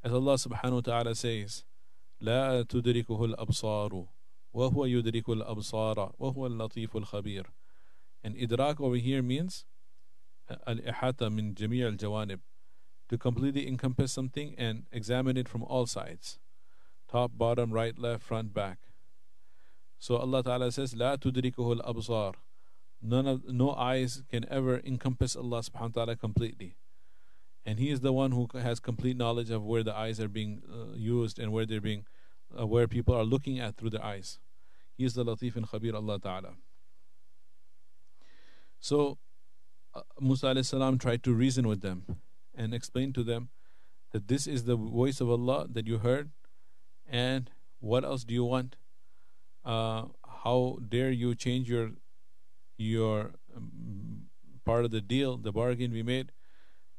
As 0.04 0.12
Allah 0.12 0.34
subhanahu 0.36 0.74
wa 0.74 0.82
ta'ala 0.82 1.16
says, 1.16 1.64
لا 2.22 2.64
تدركه 2.64 3.36
الأبصار 3.36 4.08
وهو 4.54 4.86
يدرك 4.86 5.30
الأبصار 5.30 6.14
وهو 6.20 6.48
اللطيف 6.48 6.96
الخبير. 6.96 7.46
And 8.24 8.36
idrak 8.36 8.80
over 8.80 8.96
here 8.96 9.22
means 9.22 9.66
al-ihata 10.67 11.33
min 11.33 11.55
jami' 11.55 11.83
al-jawanib 11.83 12.41
to 13.09 13.19
completely 13.19 13.67
encompass 13.69 14.13
something 14.13 14.55
and 14.59 14.85
examine 14.93 15.37
it 15.37 15.49
from 15.49 15.63
all 15.63 15.87
sides. 15.87 16.39
Top 17.09 17.33
bottom 17.37 17.73
right 17.73 17.99
left 17.99 18.23
front 18.23 18.53
back. 18.53 18.79
So 19.99 20.17
Allah 20.17 20.43
Ta'ala 20.43 20.73
says 20.73 20.95
la 20.95 21.17
tudrikuhu 21.17 21.81
al-absar. 21.81 22.35
None 23.03 23.27
of 23.27 23.45
no 23.49 23.75
eyes 23.75 24.23
can 24.31 24.47
ever 24.51 24.81
encompass 24.85 25.37
Allah 25.37 25.61
Subhanahu 25.61 25.97
wa 25.97 26.05
Ta'ala 26.05 26.17
completely. 26.17 26.77
And 27.65 27.79
he 27.79 27.91
is 27.91 28.01
the 28.01 28.13
one 28.13 28.33
who 28.33 28.49
has 28.55 28.81
complete 28.81 29.17
knowledge 29.17 29.51
of 29.51 29.65
where 29.65 29.83
the 29.83 29.95
eyes 29.95 30.21
are 30.21 30.29
being 30.29 30.63
uh, 30.71 30.97
used 30.97 31.39
and 31.39 31.53
where 31.53 31.67
they're 31.67 31.81
being 31.81 32.05
uh, 32.59 32.67
where 32.67 32.87
people 32.87 33.15
are 33.15 33.25
looking 33.25 33.59
at 33.59 33.77
through 33.77 33.91
their 33.91 34.05
eyes. 34.05 34.39
He 34.97 35.05
is 35.05 35.15
the 35.15 35.25
latif 35.25 35.57
and 35.57 35.69
khabir 35.69 35.95
allah 35.95 36.19
ta'ala. 36.21 36.55
So 38.81 39.19
Musa 40.21 40.63
salam 40.65 40.99
tried 40.99 41.23
to 41.25 41.33
reason 41.33 41.67
with 41.69 41.81
them 41.81 42.05
and 42.55 42.75
explain 42.75 43.13
to 43.13 43.23
them 43.23 43.49
that 44.13 44.29
this 44.29 44.47
is 44.47 44.65
the 44.65 44.77
voice 44.77 45.21
of 45.21 45.31
Allah 45.31 45.67
that 45.71 45.87
you 45.87 45.99
heard 45.99 46.31
and 47.09 47.51
what 47.81 48.05
else 48.05 48.25
do 48.25 48.35
you 48.35 48.45
want 48.45 48.77
uh, 49.65 50.05
how 50.43 50.79
dare 50.89 51.11
you 51.11 51.35
change 51.35 51.69
your 51.69 51.91
your 52.79 53.33
um, 53.57 54.27
part 54.65 54.85
of 54.85 54.91
the 54.91 55.01
deal, 55.01 55.37
the 55.37 55.53
bargain 55.53 55.93
we 55.93 56.03
made, 56.03 56.33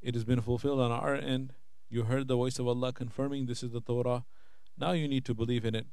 it 0.01 0.15
has 0.15 0.23
been 0.23 0.41
fulfilled 0.41 0.79
on 0.79 0.91
our 0.91 1.15
end. 1.15 1.53
You 1.89 2.03
heard 2.03 2.27
the 2.27 2.35
voice 2.35 2.59
of 2.59 2.67
Allah 2.67 2.91
confirming 2.91 3.45
this 3.45 3.63
is 3.63 3.71
the 3.71 3.81
Torah. 3.81 4.25
Now 4.77 4.91
you 4.91 5.07
need 5.07 5.25
to 5.25 5.33
believe 5.33 5.65
in 5.65 5.75
it. 5.75 5.87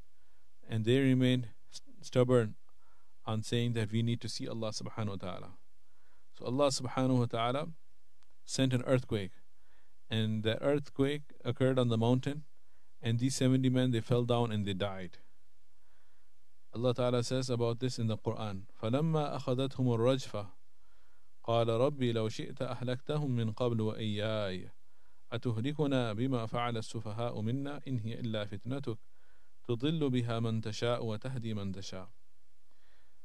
And 0.68 0.84
they 0.84 0.99
remained 1.00 1.49
stubborn 2.00 2.54
on 3.26 3.42
saying 3.42 3.75
that 3.75 3.92
we 3.92 4.02
need 4.02 4.20
to 4.23 4.28
see 4.28 4.49
Allah 4.49 4.70
subhanahu 4.70 5.08
wa 5.08 5.16
ta'ala. 5.16 5.50
So 6.38 6.46
Allah 6.46 6.67
subhanahu 6.67 7.19
wa 7.19 7.25
ta'ala 7.25 7.67
sent 8.46 8.74
an 8.74 8.84
earthquake. 8.86 9.31
And 10.10 10.43
that 10.43 10.60
earthquake 10.62 11.22
occurred 11.46 11.77
on 11.77 11.89
the 11.89 11.98
mountain. 11.98 12.43
And 13.01 13.19
these 13.19 13.36
70 13.36 13.69
men, 13.69 13.91
they 13.91 14.01
fell 14.01 14.24
down 14.24 14.51
and 14.51 14.65
they 14.65 14.74
died. 14.74 15.17
Allah 16.74 16.93
Ta'ala 16.93 17.24
says 17.24 17.50
about 17.50 17.79
this 17.79 17.98
in 17.98 18.08
the 18.08 18.17
Quran 18.17 18.62
فَلَمَّا 18.81 19.38
أَخَذَتْهُمُ 19.38 19.98
الرَّجْفَةِ 19.98 20.48
قال 21.43 21.67
ربي 21.67 22.12
لو 22.12 22.29
شئت 22.29 22.62
أهلكتهم 22.62 23.31
من 23.31 23.51
قبل 23.51 23.81
وإياي 23.81 24.69
أتهلكنا 25.31 26.13
بما 26.13 26.46
فعل 26.46 26.77
السفهاء 26.77 27.41
منا 27.41 27.81
إن 27.88 28.00
هي 28.00 28.19
إلا 28.19 28.46
فتنتك 28.46 28.98
تضل 29.67 30.10
بها 30.10 30.39
من 30.39 30.62
تشاء 30.62 31.05
وتهدي 31.05 31.53
من 31.53 31.72
تشاء 31.72 32.10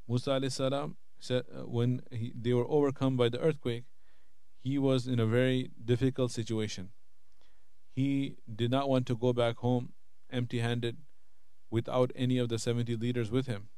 Musa 0.06 0.34
alayhi 0.36 0.52
salam 0.52 0.96
said 1.19 1.43
uh, 1.53 1.61
when 1.61 2.01
he, 2.11 2.33
they 2.39 2.53
were 2.53 2.69
overcome 2.69 3.17
by 3.17 3.29
the 3.29 3.39
earthquake 3.39 3.83
he 4.61 4.77
was 4.77 5.07
in 5.07 5.19
a 5.19 5.25
very 5.25 5.69
difficult 5.83 6.31
situation 6.31 6.89
he 7.93 8.37
did 8.53 8.71
not 8.71 8.89
want 8.89 9.05
to 9.07 9.15
go 9.15 9.33
back 9.33 9.57
home 9.57 9.91
empty 10.31 10.59
handed 10.59 10.97
without 11.69 12.11
any 12.15 12.37
of 12.37 12.49
the 12.49 12.59
70 12.59 12.95
leaders 12.95 13.31
with 13.31 13.47
him. 13.47 13.69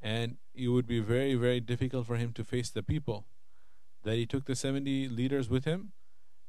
And 0.00 0.36
it 0.54 0.68
would 0.68 0.86
be 0.86 1.00
very, 1.00 1.34
very 1.34 1.60
difficult 1.60 2.06
for 2.06 2.16
him 2.16 2.32
to 2.34 2.44
face 2.44 2.70
the 2.70 2.82
people. 2.82 3.26
That 4.02 4.16
he 4.16 4.26
took 4.26 4.44
the 4.44 4.54
70 4.54 5.08
leaders 5.08 5.48
with 5.48 5.64
him 5.64 5.92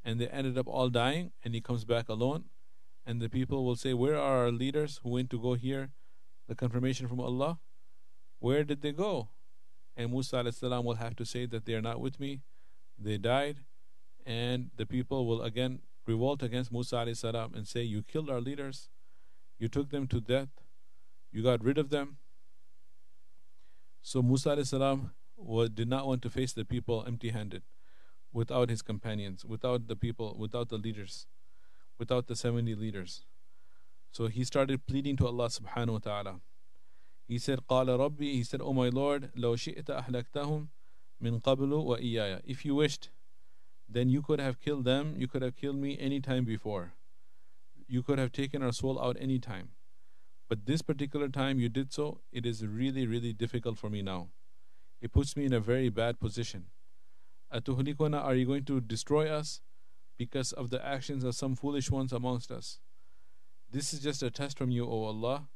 and 0.04 0.20
they 0.20 0.28
ended 0.28 0.58
up 0.58 0.68
all 0.68 0.90
dying 0.90 1.32
and 1.44 1.54
he 1.54 1.62
comes 1.62 1.86
back 1.86 2.10
alone. 2.10 2.46
And 3.06 3.22
the 3.22 3.30
people 3.30 3.64
will 3.64 3.76
say, 3.76 3.94
Where 3.94 4.18
are 4.18 4.46
our 4.46 4.52
leaders 4.52 5.00
who 5.04 5.10
went 5.10 5.30
to 5.30 5.40
go 5.40 5.54
hear 5.54 5.92
the 6.48 6.56
confirmation 6.56 7.08
from 7.08 7.20
Allah? 7.20 7.60
Where 8.40 8.64
did 8.64 8.82
they 8.82 8.92
go? 8.92 9.30
And 9.98 10.12
Musa 10.12 10.44
will 10.62 10.96
have 10.96 11.16
to 11.16 11.26
say 11.26 11.46
that 11.46 11.66
they 11.66 11.74
are 11.74 11.82
not 11.82 12.00
with 12.00 12.20
me. 12.20 12.42
They 13.00 13.18
died. 13.18 13.58
And 14.26 14.72
the 14.76 14.86
people 14.86 15.26
will 15.26 15.42
again 15.42 15.80
revolt 16.06 16.44
against 16.44 16.72
Musa 16.72 16.98
and 16.98 17.68
say, 17.68 17.84
You 17.84 18.04
killed 18.04 18.30
our 18.30 18.42
leaders 18.42 18.90
you 19.58 19.68
took 19.68 19.90
them 19.90 20.08
to 20.08 20.20
death, 20.20 20.50
you 21.32 21.44
got 21.44 21.64
rid 21.64 21.78
of 21.78 21.90
them. 21.90 22.18
So 24.02 24.22
Musa 24.22 24.64
salam 24.66 25.12
did 25.74 25.88
not 25.88 26.06
want 26.06 26.22
to 26.24 26.30
face 26.30 26.54
the 26.54 26.66
people 26.66 27.04
empty 27.08 27.30
handed, 27.30 27.64
without 28.34 28.70
his 28.70 28.82
companions, 28.82 29.46
without 29.46 29.88
the 29.88 29.96
people, 29.96 30.36
without 30.38 30.70
the 30.70 30.78
leaders, 30.78 31.26
without 31.98 32.28
the 32.28 32.36
70 32.36 32.76
leaders. 32.76 33.24
So 34.12 34.28
he 34.28 34.44
started 34.44 34.86
pleading 34.86 35.18
to 35.18 35.28
Allah 35.28 35.48
subhanahu 35.48 35.94
wa 35.94 36.00
ta'ala. 36.00 36.36
He 37.29 37.39
said, 37.39 37.61
قال 37.69 37.87
ربي, 37.87 38.35
he 38.35 38.43
said, 38.43 38.61
Oh 38.61 38.73
my 38.73 38.89
Lord, 38.89 39.31
لو 39.37 39.57
شئت 39.57 39.85
أهلكتهم 39.85 40.69
من 41.23 41.41
قبل 41.41 41.73
وإياي. 41.73 42.43
If 42.45 42.65
you 42.65 42.75
wished, 42.75 43.11
then 43.89 44.09
you 44.09 44.23
could 44.23 44.41
have 44.41 44.61
killed 44.61 44.85
them, 44.85 45.15
you 45.17 45.29
could 45.29 45.43
have 45.43 45.57
killed 45.57 45.77
me 45.77 45.99
any 45.99 46.21
time 46.21 46.45
before 46.45 46.95
you 47.91 48.05
could 48.05 48.21
have 48.21 48.31
taken 48.31 48.63
our 48.63 48.73
soul 48.73 49.03
out 49.03 49.17
any 49.19 49.41
time. 49.41 49.71
But 50.49 50.67
this 50.67 50.81
particular 50.81 51.29
time 51.29 51.59
you 51.59 51.69
did 51.69 51.93
so, 51.93 52.21
it 52.33 52.47
is 52.47 52.65
really, 52.65 53.05
really 53.05 53.33
difficult 53.33 53.79
for 53.79 53.91
me 53.91 54.01
now. 54.01 54.29
It 55.01 55.13
puts 55.13 55.37
me 55.37 55.45
in 55.45 55.53
a 55.53 55.61
very 55.61 55.89
bad 55.89 56.21
position. 56.21 56.67
Atuhlikuna, 57.53 58.23
are 58.23 58.37
you 58.37 58.47
going 58.47 58.65
to 58.67 58.81
destroy 58.81 59.29
us 59.29 59.61
because 60.17 60.53
of 60.53 60.71
the 60.71 60.85
actions 60.87 61.25
of 61.25 61.35
some 61.35 61.57
foolish 61.57 61.91
ones 61.91 62.13
amongst 62.13 62.53
us? 62.53 62.79
This 63.73 63.93
is 63.93 64.01
just 64.01 64.23
a 64.23 64.31
test 64.31 64.57
from 64.57 64.71
you, 64.71 64.87
O 64.87 65.05
Allah. 65.05 65.49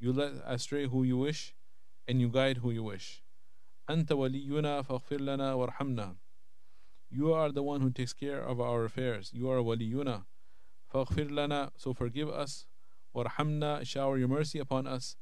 You 0.00 0.12
let 0.12 0.32
astray 0.44 0.86
who 0.86 1.02
you 1.02 1.16
wish, 1.16 1.54
and 2.06 2.20
you 2.20 2.28
guide 2.28 2.58
who 2.58 2.70
you 2.70 2.82
wish. 2.82 3.22
Anta 3.88 4.14
waliyuna 4.14 4.86
faghfir 4.86 5.20
lana 5.20 5.54
warhamna. 5.54 6.16
You 7.10 7.32
are 7.32 7.52
the 7.52 7.62
one 7.62 7.80
who 7.80 7.90
takes 7.90 8.12
care 8.12 8.40
of 8.40 8.60
our 8.60 8.84
affairs. 8.84 9.30
You 9.32 9.50
are 9.50 9.58
waliyuna. 9.58 10.24
فاغفر 10.92 11.30
لنا 11.30 11.70
so 11.76 11.92
forgive 11.92 12.28
us 12.28 12.66
وارحمنا 13.14 13.84
shower 13.84 14.18
your 14.18 14.28
mercy 14.28 14.58
upon 14.58 14.86
us 14.86 15.16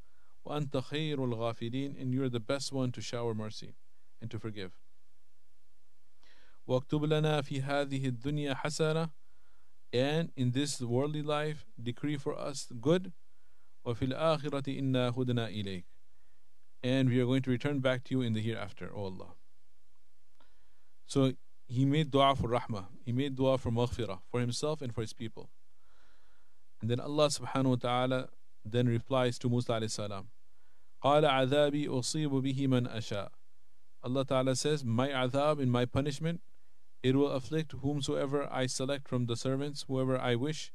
وأنت 0.44 0.76
خير 0.76 1.24
الغافلين 1.24 1.96
and 1.98 2.12
you're 2.12 2.28
the 2.28 2.40
best 2.40 2.72
one 2.72 2.92
to 2.92 3.00
shower 3.00 3.34
mercy 3.34 3.74
and 4.20 4.30
to 4.30 4.38
forgive 4.38 4.72
واكتب 6.68 7.04
لنا 7.04 7.42
في 7.42 7.62
هذه 7.62 8.06
الدنيا 8.08 8.54
حسنة 8.54 9.10
and 9.92 10.30
in 10.36 10.50
this 10.50 10.80
worldly 10.80 11.22
life 11.22 11.66
decree 11.82 12.16
for 12.16 12.38
us 12.38 12.68
good 12.80 13.12
وفي 13.88 14.04
الآخرة 14.04 14.78
إنا 14.78 15.10
هدنا 15.10 15.48
إليك 15.48 15.84
and 16.82 17.08
we 17.08 17.18
are 17.18 17.24
going 17.24 17.40
to 17.40 17.50
return 17.50 17.78
back 17.78 18.04
to 18.04 18.14
you 18.14 18.20
in 18.20 18.34
the 18.34 18.42
hereafter, 18.42 18.90
O 18.94 19.04
Allah. 19.04 19.32
So 21.06 21.32
he 21.66 21.86
made 21.86 22.10
dua 22.10 22.36
for 22.36 22.48
rahmah, 22.48 22.84
he 23.06 23.12
made 23.12 23.36
dua 23.36 23.56
for 23.56 23.70
maghfirah, 23.70 24.18
for 24.30 24.38
himself 24.38 24.82
and 24.82 24.94
for 24.94 25.00
his 25.00 25.14
people. 25.14 25.48
And 26.82 26.90
then 26.90 27.00
Allah 27.00 27.28
subhanahu 27.28 27.64
wa 27.64 27.76
ta'ala 27.76 28.28
then 28.66 28.86
replies 28.86 29.38
to 29.38 29.48
Musa 29.48 29.72
alayhi 29.72 29.90
salam, 29.90 30.28
قال 31.02 31.24
عذابي 31.24 31.88
أصيب 31.88 32.30
به 32.42 32.66
من 32.66 32.86
أشاء 32.86 33.30
Allah 34.04 34.26
Ta'ala 34.26 34.54
says, 34.54 34.84
My 34.84 35.08
adhab 35.08 35.60
in 35.60 35.70
my 35.70 35.86
punishment, 35.86 36.42
it 37.02 37.16
will 37.16 37.30
afflict 37.30 37.72
whomsoever 37.72 38.46
I 38.52 38.66
select 38.66 39.08
from 39.08 39.24
the 39.24 39.34
servants, 39.34 39.86
whoever 39.88 40.18
I 40.18 40.34
wish, 40.34 40.72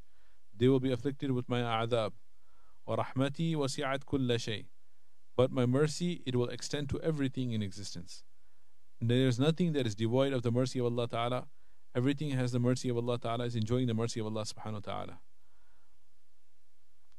they 0.58 0.68
will 0.68 0.80
be 0.80 0.92
afflicted 0.92 1.32
with 1.32 1.48
my 1.48 1.62
adhab. 1.62 2.14
وَرَحْمَتِي 2.88 3.56
وَسِعَتْ 3.56 4.04
كُلَّ 4.06 4.28
شَيْءٍ 4.28 4.66
But 5.36 5.52
my 5.52 5.66
mercy, 5.66 6.22
it 6.26 6.36
will 6.36 6.50
extend 6.50 6.90
to 6.90 7.02
everything 7.02 7.52
in 7.52 7.62
existence. 7.62 8.24
There 9.02 9.28
is 9.28 9.40
nothing 9.40 9.74
that 9.74 9.88
is 9.88 9.96
devoid 9.96 10.34
of 10.34 10.42
the 10.42 10.52
mercy 10.52 10.80
of 10.80 10.86
Allah 10.86 11.08
Ta'ala. 11.08 11.48
Everything 11.96 12.32
has 12.32 12.52
the 12.52 12.60
mercy 12.60 12.90
of 12.90 12.98
Allah 12.98 13.18
Ta'ala, 13.20 13.46
is 13.46 13.56
enjoying 13.56 13.88
the 13.88 13.94
mercy 13.94 14.20
of 14.20 14.26
Allah 14.26 14.44
Subhanahu 14.44 14.74
wa 14.74 14.80
Ta'ala. 14.80 15.20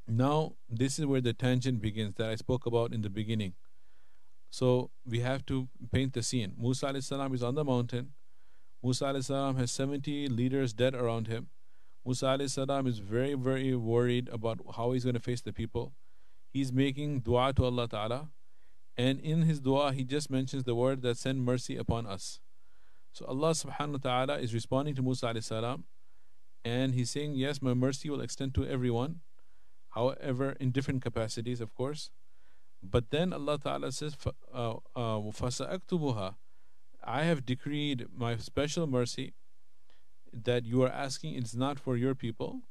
Now, 0.07 0.53
this 0.69 0.99
is 0.99 1.05
where 1.05 1.21
the 1.21 1.33
tangent 1.33 1.81
begins 1.81 2.15
that 2.15 2.29
I 2.29 2.35
spoke 2.35 2.65
about 2.65 2.93
in 2.93 3.01
the 3.01 3.09
beginning. 3.09 3.53
So 4.49 4.91
we 5.05 5.21
have 5.21 5.45
to 5.45 5.69
paint 5.91 6.13
the 6.13 6.21
scene. 6.21 6.53
Musa 6.57 7.01
salam 7.01 7.33
is 7.33 7.41
on 7.41 7.55
the 7.55 7.63
mountain. 7.63 8.11
Musa 8.83 9.21
salam 9.21 9.55
has 9.55 9.71
70 9.71 10.27
leaders 10.27 10.73
dead 10.73 10.93
around 10.93 11.27
him. 11.27 11.47
Musa 12.06 12.38
salam 12.48 12.86
is 12.86 13.00
very, 13.00 13.34
very 13.34 13.74
worried 13.74 14.28
about 14.32 14.60
how 14.76 14.92
he's 14.92 15.02
going 15.02 15.14
to 15.14 15.20
face 15.20 15.40
the 15.40 15.52
people. 15.52 15.92
He's 16.52 16.72
making 16.72 17.20
dua 17.20 17.52
to 17.54 17.64
Allah 17.64 17.88
Ta'ala. 17.88 18.28
And 18.96 19.18
in 19.20 19.42
his 19.42 19.58
dua, 19.60 19.92
he 19.92 20.04
just 20.04 20.30
mentions 20.30 20.64
the 20.64 20.74
word 20.74 21.02
that 21.02 21.18
send 21.18 21.44
mercy 21.44 21.76
upon 21.76 22.06
us. 22.06 22.40
So 23.12 23.26
Allah 23.26 23.50
subhanahu 23.50 24.04
wa 24.04 24.24
ta'ala 24.26 24.38
is 24.38 24.54
responding 24.54 24.94
to 24.94 25.02
Musa 25.02 25.34
salam 25.42 25.84
and 26.64 26.94
he's 26.94 27.10
saying, 27.10 27.34
Yes, 27.34 27.60
my 27.60 27.74
mercy 27.74 28.10
will 28.10 28.20
extend 28.20 28.54
to 28.54 28.66
everyone, 28.66 29.20
however, 29.90 30.56
in 30.60 30.70
different 30.70 31.02
capacities, 31.02 31.60
of 31.60 31.74
course. 31.74 32.10
But 32.82 33.10
then 33.10 33.32
Allah 33.32 33.58
Ta'ala 33.58 33.90
says, 33.90 34.16
uh, 34.52 34.74
uh, 34.94 36.30
I 37.04 37.22
have 37.22 37.46
decreed 37.46 38.06
my 38.14 38.36
special 38.36 38.86
mercy 38.86 39.34
that 40.33 40.65
you 40.65 40.81
are 40.83 40.89
asking 40.89 41.35
it's 41.35 41.55
not 41.55 41.79
for 41.79 41.97
your 41.97 42.15
people. 42.15 42.61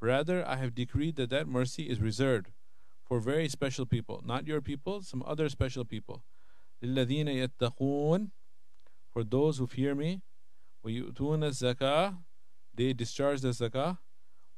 Rather, 0.00 0.46
I 0.46 0.56
have 0.56 0.74
decreed 0.74 1.16
that 1.16 1.30
that 1.30 1.46
mercy 1.46 1.88
is 1.88 2.00
reserved 2.00 2.48
for 3.04 3.20
very 3.20 3.48
special 3.48 3.86
people, 3.86 4.22
not 4.24 4.46
your 4.46 4.60
people, 4.60 5.02
some 5.02 5.22
other 5.26 5.48
special 5.48 5.84
people. 5.84 6.22
لِلَّذِينَ 6.82 7.28
يَتَّقُونَ 7.28 8.30
For 9.12 9.22
those 9.22 9.58
who 9.58 9.66
fear 9.66 9.94
me, 9.94 10.22
وَيُؤْتُونَ 10.84 11.44
الزَّكَاةَ 11.44 12.18
They 12.74 12.92
discharge 12.92 13.42
the 13.42 13.48
zakah. 13.48 13.98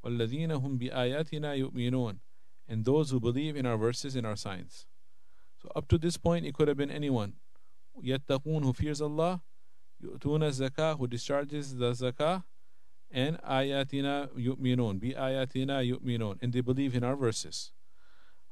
وَالَّذِينَ 0.03 0.51
هُمْ 0.61 0.79
بِآيَاتِنَا 0.79 1.71
يُؤْمِنُونَ 1.71 2.17
And 2.67 2.85
those 2.85 3.11
who 3.11 3.19
believe 3.19 3.55
in 3.55 3.65
our 3.65 3.77
verses 3.77 4.15
and 4.15 4.25
our 4.25 4.35
signs. 4.35 4.87
So 5.61 5.69
up 5.75 5.87
to 5.89 5.97
this 5.97 6.17
point, 6.17 6.45
it 6.45 6.53
could 6.53 6.67
have 6.67 6.77
been 6.77 6.89
anyone. 6.89 7.33
يَتَّقُونَ 8.03 8.63
who 8.63 8.73
fears 8.73 9.01
Allah, 9.01 9.41
yu'tuna 10.02 10.50
zakah, 10.50 10.98
who 10.98 11.06
discharges 11.06 11.76
the 11.76 11.92
zakah, 11.92 12.44
and 13.10 13.40
ayatina 13.42 14.28
yu'minun, 14.36 15.00
bi 15.00 15.18
ayatina 15.18 15.84
yu'minun, 15.86 16.38
and 16.42 16.52
they 16.52 16.60
believe 16.60 16.94
in 16.94 17.04
our 17.04 17.16
verses. 17.16 17.72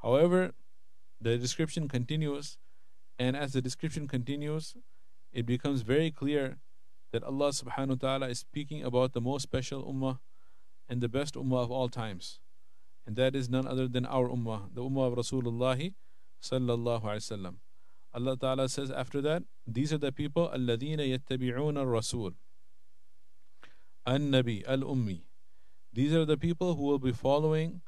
However, 0.03 0.53
the 1.21 1.39
description 1.39 1.89
continues, 1.89 2.59
and 3.19 3.37
as 3.37 3.53
the 3.53 3.63
description 3.63 4.07
continues, 4.07 4.77
it 5.33 5.47
becomes 5.47 5.83
very 5.83 6.11
clear 6.11 6.59
that 7.13 7.23
Allah 7.23 7.49
subhanahu 7.49 7.89
wa 7.89 7.95
ta'ala 8.01 8.29
is 8.29 8.41
speaking 8.41 8.83
about 8.85 9.13
the 9.13 9.21
most 9.21 9.43
special 9.43 9.83
ummah 9.85 10.19
and 10.89 11.01
the 11.01 11.09
best 11.09 11.35
ummah 11.35 11.63
of 11.63 11.71
all 11.71 11.89
times. 11.89 12.41
And 13.07 13.17
that 13.17 13.35
is 13.35 13.49
none 13.49 13.67
other 13.67 13.89
than 13.89 14.05
our 14.07 14.29
ummah, 14.29 14.75
the 14.75 14.83
ummah 14.83 15.13
of 15.13 15.19
Rasulullah 15.19 15.95
sallallahu 16.43 17.03
alayhi 17.03 17.25
wasallam. 17.25 17.55
Allah 18.18 18.38
Ta'ala 18.38 18.70
says 18.70 18.92
after 18.92 19.22
that, 19.22 19.44
these 19.66 19.92
are 19.92 19.98
the 19.98 20.12
people 20.12 20.50
الذين 20.50 21.00
يتبعون 21.00 21.78
الرسول 21.78 22.34
النبي 24.08 24.66
الأمي. 24.68 25.22
These 25.94 26.14
are 26.14 26.26
the 26.26 26.38
people 26.38 26.76
who 26.76 26.84
will 26.84 27.00
be 27.00 27.12
following 27.12 27.82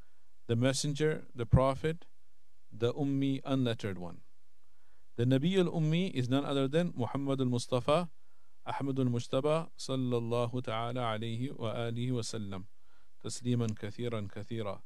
the 0.47 0.55
messenger, 0.55 1.23
the 1.35 1.45
prophet, 1.45 2.05
the 2.71 2.93
ummi, 2.93 3.41
unlettered 3.45 3.97
one. 3.97 4.19
The 5.15 5.25
Nabi 5.25 5.57
al-Ummi 5.57 6.11
is 6.11 6.29
none 6.29 6.43
other 6.43 6.67
than 6.67 6.93
Muhammad 6.95 7.39
al-Mustafa, 7.39 8.09
Ahmad 8.67 8.99
al-Mujtaba, 8.99 9.69
sallallahu 9.79 10.63
ta'ala 10.63 10.99
alayhi 10.99 11.57
wa 11.57 11.73
alihi 11.73 12.11
wa 12.11 12.21
sallam. 12.21 12.63
Tasliman 13.23 13.77
kathiran 13.77 14.29
kathira. 14.29 14.79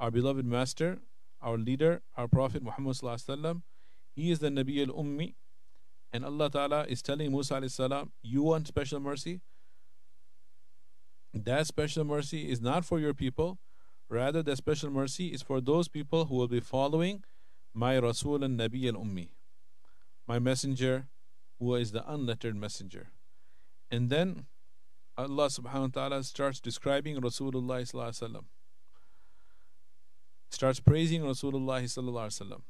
Our 0.00 0.10
beloved 0.10 0.44
master, 0.44 0.98
our 1.40 1.56
leader, 1.56 2.02
our 2.16 2.26
Prophet 2.26 2.62
Muhammad 2.62 2.96
sallallahu 2.96 3.62
he 4.15 4.31
is 4.31 4.39
the 4.39 4.49
Nabi 4.49 4.87
al-Ummi. 4.87 5.33
And 6.11 6.23
Allah 6.23 6.49
Ta'ala 6.49 6.85
is 6.87 7.01
telling 7.01 7.31
Musa 7.31 7.55
alayhi 7.55 7.71
salam, 7.71 8.11
you 8.21 8.43
want 8.43 8.67
special 8.67 8.99
mercy? 8.99 9.41
That 11.33 11.65
special 11.65 12.03
mercy 12.03 12.51
is 12.51 12.61
not 12.61 12.85
for 12.85 12.99
your 12.99 13.15
people. 13.15 13.57
Rather, 14.09 14.43
the 14.43 14.55
special 14.55 14.91
mercy 14.91 15.29
is 15.29 15.41
for 15.41 15.59
those 15.59 15.87
people 15.87 16.25
who 16.25 16.35
will 16.35 16.47
be 16.47 16.59
following 16.59 17.23
my 17.73 17.97
Rasul 17.97 18.43
and 18.43 18.59
Nabi 18.59 18.85
al 18.85 19.01
Ummi, 19.01 19.29
my 20.27 20.37
messenger, 20.37 21.07
who 21.57 21.73
is 21.75 21.91
the 21.91 22.07
unlettered 22.11 22.55
messenger. 22.55 23.07
And 23.89 24.11
then 24.11 24.45
Allah 25.17 25.47
subhanahu 25.47 25.95
wa 25.95 26.07
ta'ala 26.09 26.23
starts 26.23 26.59
describing 26.59 27.17
Rasulullah 27.17 27.81
sallallahu 27.81 28.43
starts 30.49 30.79
praising 30.79 31.21
Rasulullah 31.21 31.81
sallallahu 31.81 32.61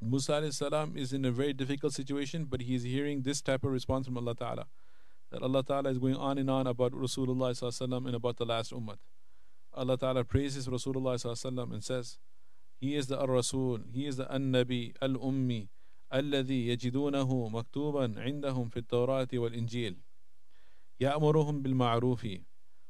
Musa 0.00 0.32
alayhi 0.32 0.52
salam 0.52 0.96
is 0.96 1.12
in 1.12 1.24
a 1.24 1.30
very 1.30 1.52
difficult 1.52 1.92
situation, 1.92 2.44
but 2.44 2.62
he 2.62 2.74
is 2.74 2.82
hearing 2.82 3.22
this 3.22 3.40
type 3.40 3.64
of 3.64 3.70
response 3.70 4.06
from 4.06 4.18
Allah 4.18 4.34
Ta'ala. 4.34 4.66
That 5.30 5.42
Allah 5.42 5.62
Ta'ala 5.62 5.90
is 5.90 5.98
going 5.98 6.16
on 6.16 6.38
and 6.38 6.50
on 6.50 6.66
about 6.66 6.92
Rasulullah 6.92 7.52
sallallahu 7.52 8.06
and 8.06 8.16
about 8.16 8.36
the 8.36 8.44
last 8.44 8.72
ummah. 8.72 8.96
Allah 9.72 9.96
Ta'ala 9.96 10.24
praises 10.24 10.66
Rasulullah 10.66 11.14
sallallahu 11.14 11.72
and 11.72 11.84
says, 11.84 12.18
He 12.80 12.96
is 12.96 13.06
the 13.06 13.18
Ar-Rasul, 13.18 13.80
He 13.92 14.06
is 14.06 14.16
the 14.16 14.32
An-Nabi, 14.34 14.94
Al-Ummi, 15.00 15.68
الذي 16.12 16.66
يجدونه 16.68 17.48
مكتوبا 17.48 18.14
عندهم 18.20 18.68
في 18.68 18.76
التوراة 18.76 19.28
والإنجيل 19.34 19.96
يأمرهم 21.00 21.62
بالمعروف 21.62 22.26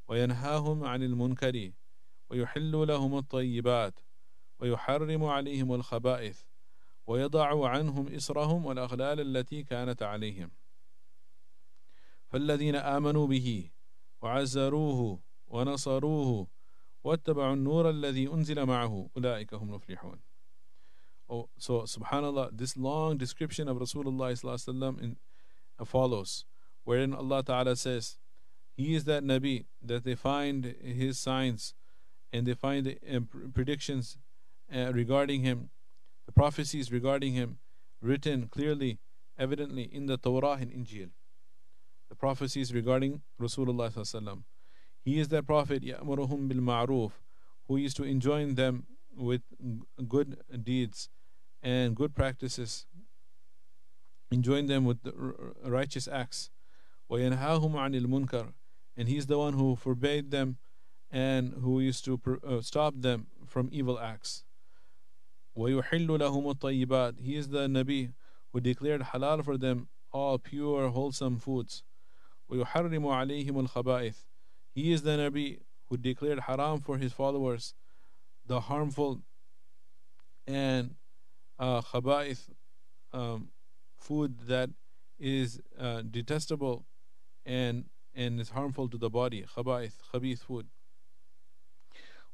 وينهاهم 0.08 0.84
عن 0.84 1.02
المنكر 1.02 1.70
ويحل 2.30 2.72
لهم 2.72 3.18
الطيبات 3.18 4.00
ويحرم 4.60 5.24
عليهم 5.24 5.74
الخبائث 5.74 6.42
ويضع 7.07 7.69
عنهم 7.69 8.07
إسرهم 8.07 8.65
والأغلال 8.65 9.19
التي 9.19 9.63
كانت 9.63 10.03
عليهم 10.03 10.51
فالذين 12.27 12.75
آمنوا 12.75 13.27
به 13.27 13.69
وعزروه 14.21 15.19
ونصروه 15.47 16.47
واتبعوا 17.03 17.53
النور 17.53 17.89
الذي 17.89 18.27
أنزل 18.27 18.65
معه 18.65 19.09
أولئك 19.17 19.53
هم 19.53 19.69
المفلحون 19.69 20.19
Oh, 21.29 21.49
so 21.57 21.81
subhanallah, 21.81 22.57
this 22.57 22.77
long 22.77 23.17
description 23.17 23.67
of 23.67 23.75
Rasulullah 23.75 24.31
in, 25.01 25.17
uh, 25.77 25.83
follows, 25.83 26.45
wherein 26.85 27.13
Allah 27.13 27.43
Ta'ala 27.43 27.75
says, 27.75 28.17
He 28.77 28.95
is 28.95 29.03
that 29.03 29.23
Nabi 29.23 29.65
that 29.81 30.05
they 30.05 30.15
find 30.15 30.73
his 30.81 31.19
signs 31.19 31.73
and 32.31 32.47
they 32.47 32.53
find 32.53 32.85
the 32.85 32.97
uh, 33.13 33.19
predictions 33.53 34.17
uh, 34.73 34.93
regarding 34.93 35.41
him 35.41 35.69
the 36.26 36.32
prophecies 36.32 36.92
regarding 36.92 37.34
him 37.34 37.58
written 38.00 38.48
clearly, 38.48 38.98
evidently 39.38 39.84
in 39.84 40.06
the 40.06 40.16
Torah 40.16 40.58
and 40.60 40.70
Injil. 40.70 41.10
The 42.08 42.16
prophecies 42.16 42.74
regarding 42.74 43.22
Rasulullah 43.40 44.42
He 45.04 45.18
is 45.18 45.28
that 45.28 45.46
prophet 45.46 45.82
يأمرهم 45.82 46.48
بالمعروف 46.48 47.12
who 47.68 47.76
used 47.76 47.96
to 47.96 48.04
enjoin 48.04 48.54
them 48.56 48.86
with 49.16 49.42
good 50.08 50.38
deeds 50.62 51.08
and 51.62 51.94
good 51.94 52.14
practices, 52.14 52.86
enjoin 54.30 54.66
them 54.66 54.84
with 54.84 55.02
the 55.02 55.12
righteous 55.64 56.08
acts. 56.08 56.50
وينهاهم 57.10 57.72
عن 57.72 57.94
المنكر 57.94 58.52
and 58.96 59.08
he's 59.08 59.26
the 59.26 59.38
one 59.38 59.54
who 59.54 59.76
forbade 59.76 60.30
them 60.30 60.58
and 61.10 61.54
who 61.62 61.80
used 61.80 62.04
to 62.04 62.20
uh, 62.46 62.60
stop 62.60 62.94
them 62.96 63.26
from 63.46 63.68
evil 63.72 63.98
acts. 63.98 64.44
وَيُحِلُّ 65.56 66.06
لَهُمُ 66.06 66.54
الطَّيِّبَاتِ 66.56 67.20
He 67.20 67.36
is 67.36 67.48
the 67.48 67.66
Nabi 67.66 68.12
who 68.52 68.60
declared 68.60 69.02
halal 69.02 69.44
for 69.44 69.56
them 69.56 69.88
all 70.12 70.38
pure, 70.38 70.88
wholesome 70.88 71.38
foods. 71.38 71.82
وَيُحَرِّمُ 72.50 73.02
عَلَيْهِمُ 73.02 73.68
الْخَبَائِثِ 73.68 74.14
He 74.74 74.92
is 74.92 75.02
the 75.02 75.10
Nabi 75.10 75.60
who 75.92 75.98
declared 75.98 76.40
haram 76.40 76.80
for 76.80 76.96
his 76.96 77.12
followers 77.12 77.74
the 78.46 78.60
harmful 78.60 79.20
and 80.46 80.94
uh, 81.58 81.82
khaba'ith 81.82 82.48
um, 83.12 83.48
food 83.98 84.38
that 84.46 84.70
is 85.20 85.60
uh, 85.78 86.00
detestable 86.10 86.86
and 87.44 87.84
and 88.14 88.40
is 88.40 88.48
harmful 88.48 88.88
to 88.88 88.96
the 88.96 89.10
body 89.10 89.44
khaba'ith 89.54 89.92
khabith 90.12 90.38
food 90.38 90.66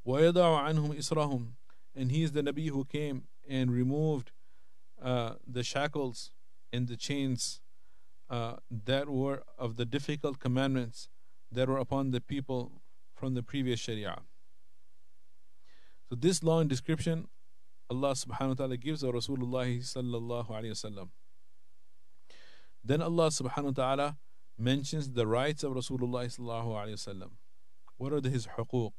وَيَضَعُ 0.06 0.34
عَنْهُمْ 0.34 0.96
إِسْرَهُمْ 0.96 1.48
and 1.95 2.11
he 2.11 2.23
is 2.23 2.31
the 2.31 2.41
Nabi 2.41 2.69
who 2.69 2.85
came 2.85 3.23
and 3.47 3.71
removed 3.71 4.31
uh, 5.01 5.33
the 5.47 5.63
shackles 5.63 6.31
and 6.71 6.87
the 6.87 6.97
chains 6.97 7.61
uh, 8.29 8.55
that 8.85 9.09
were 9.09 9.43
of 9.57 9.75
the 9.75 9.85
difficult 9.85 10.39
commandments 10.39 11.09
that 11.51 11.67
were 11.67 11.77
upon 11.77 12.11
the 12.11 12.21
people 12.21 12.71
from 13.13 13.35
the 13.35 13.43
previous 13.43 13.79
Sharia. 13.79 14.21
So 16.09 16.15
this 16.15 16.43
long 16.43 16.67
description 16.67 17.27
Allah 17.89 18.13
subhanahu 18.13 18.49
wa 18.49 18.53
ta'ala 18.53 18.77
gives 18.77 19.03
of 19.03 19.13
Rasulullah 19.13 19.67
sallallahu 19.77 20.49
alayhi 20.49 20.71
wasallam. 20.71 21.09
Then 22.83 23.01
Allah 23.01 23.27
subhanahu 23.27 23.65
wa 23.65 23.71
ta'ala 23.71 24.17
mentions 24.57 25.11
the 25.11 25.27
rights 25.27 25.63
of 25.63 25.73
Rasulullah 25.73 26.25
sallallahu 26.25 26.67
alayhi 26.67 26.93
wasallam. 26.93 27.31
What 27.97 28.13
are 28.13 28.27
his 28.27 28.47
huquq? 28.57 28.93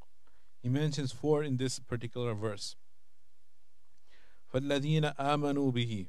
He 0.62 0.68
mentions 0.68 1.12
four 1.12 1.42
in 1.42 1.56
this 1.56 1.78
particular 1.78 2.34
verse. 2.34 2.76
فَالَّذِينَ 4.53 5.15
آمَنُوا 5.15 5.71
بِهِ 5.71 6.07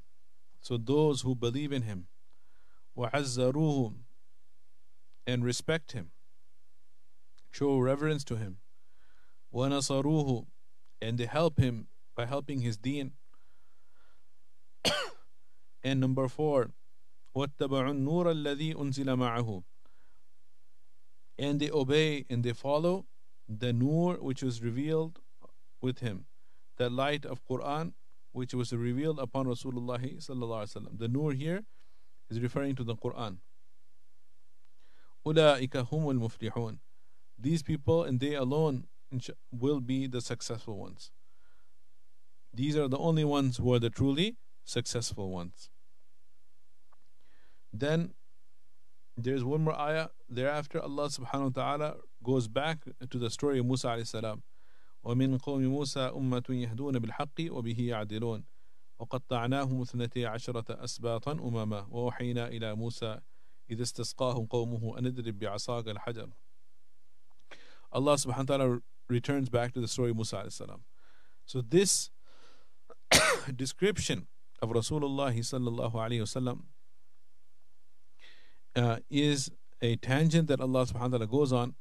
So 0.60 0.76
those 0.76 1.22
who 1.22 1.34
believe 1.34 1.72
in 1.72 1.82
him 1.82 2.06
وَعَزَّرُوهُ 2.96 3.94
and 5.26 5.44
respect 5.44 5.92
him 5.92 6.10
show 7.50 7.78
reverence 7.78 8.24
to 8.24 8.36
him 8.36 8.58
وَنَصَرُوهُ 9.54 10.46
and 11.02 11.18
they 11.18 11.26
help 11.26 11.58
him 11.58 11.88
by 12.14 12.26
helping 12.26 12.60
his 12.60 12.76
deen 12.76 13.12
and 15.82 16.00
number 16.00 16.28
four 16.28 16.70
وَاتَّبَعُوا 17.36 17.90
النُّورَ 17.90 18.26
الَّذِي 18.32 18.74
أُنزِلَ 18.74 19.04
مَعَهُ 19.16 19.62
and 21.38 21.60
they 21.60 21.70
obey 21.70 22.24
and 22.28 22.44
they 22.44 22.52
follow 22.52 23.06
the 23.48 23.72
nur 23.72 24.14
which 24.16 24.42
was 24.42 24.62
revealed 24.62 25.18
with 25.80 26.00
him 26.00 26.24
the 26.76 26.90
light 26.90 27.24
of 27.24 27.44
Quran 27.46 27.92
which 28.35 28.53
was 28.53 28.73
revealed 28.73 29.17
upon 29.17 29.45
Rasulullah 29.45 29.97
sallallahu 29.97 30.99
The 30.99 31.07
nur 31.07 31.31
here 31.31 31.63
is 32.29 32.41
referring 32.41 32.75
to 32.75 32.83
the 32.83 32.95
Quran. 32.95 33.37
Ulaika 35.25 35.87
humul 35.89 36.19
muflihun. 36.19 36.79
These 37.39 37.63
people 37.63 38.03
and 38.03 38.19
they 38.19 38.33
alone 38.33 38.87
will 39.51 39.79
be 39.79 40.07
the 40.07 40.19
successful 40.19 40.77
ones. 40.77 41.11
These 42.53 42.75
are 42.75 42.89
the 42.89 42.97
only 42.97 43.23
ones 43.23 43.55
who 43.55 43.73
are 43.73 43.79
the 43.79 43.89
truly 43.89 44.35
successful 44.65 45.29
ones. 45.31 45.69
Then 47.71 48.15
there's 49.15 49.45
one 49.45 49.61
more 49.61 49.79
ayah. 49.79 50.09
Thereafter, 50.29 50.81
Allah 50.81 51.07
subhanahu 51.07 51.55
wa 51.55 51.61
ta'ala 51.63 51.95
goes 52.21 52.49
back 52.49 52.79
to 53.09 53.17
the 53.17 53.29
story 53.29 53.59
of 53.59 53.65
Musa 53.65 53.87
alayhi 53.87 54.07
salam 54.07 54.43
ومن 55.05 55.37
قوم 55.37 55.61
موسى 55.65 55.99
أمة 55.99 56.43
يهدون 56.49 56.99
بالحق 56.99 57.39
وبه 57.49 57.75
يعدلون 57.79 58.43
وقطعناهم 58.99 59.81
اثنتي 59.81 60.25
عشرة 60.25 60.83
أسباطا 60.83 61.31
أمما 61.31 61.87
ووحينا 61.91 62.47
إلى 62.47 62.75
موسى 62.75 63.19
إذا 63.69 63.83
استسقاه 63.83 64.47
قومه 64.49 64.97
أن 64.99 65.05
اضرب 65.05 65.39
بعصاك 65.39 65.87
الحجر 65.87 66.29
Allah 67.93 68.15
subhanahu 68.15 68.49
wa 68.49 68.57
ta'ala 68.57 68.81
returns 69.07 69.47
back 69.47 69.73
to 69.73 69.79
the 69.79 69.87
story 69.87 70.09
of 70.09 70.17
Musa 70.17 70.43
salam. 70.49 70.81
So 71.45 71.61
this 71.61 72.09
description 73.55 74.27
of 74.61 74.69
Rasulullah 74.69 75.31
sallallahu 75.31 75.93
alayhi 75.93 76.19
wasallam 76.19 76.63
uh, 78.75 78.97
is 79.09 79.49
a 79.81 79.95
tangent 79.95 80.47
that 80.49 80.59
Allah 80.59 80.85
subhanahu 80.85 81.11
wa 81.11 81.17
ta'ala 81.19 81.27
goes 81.27 81.53
on 81.53 81.75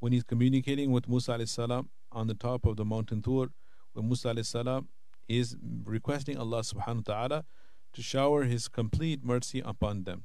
when 0.00 0.12
he's 0.12 0.24
communicating 0.24 0.90
with 0.90 1.08
Musa 1.08 1.32
alayhi 1.32 1.48
salam 1.48 1.88
on 2.13 2.27
the 2.27 2.33
top 2.33 2.65
of 2.65 2.77
the 2.77 2.85
mountain 2.85 3.21
Tur, 3.21 3.49
when 3.93 4.07
Musa 4.07 4.29
alayhi 4.29 4.45
salam 4.45 4.87
is 5.27 5.55
requesting 5.83 6.37
Allah 6.37 6.61
subhanahu 6.61 7.07
wa 7.07 7.13
ta'ala 7.13 7.45
to 7.93 8.01
shower 8.01 8.43
his 8.43 8.67
complete 8.67 9.23
mercy 9.23 9.61
upon 9.63 10.03
them. 10.03 10.23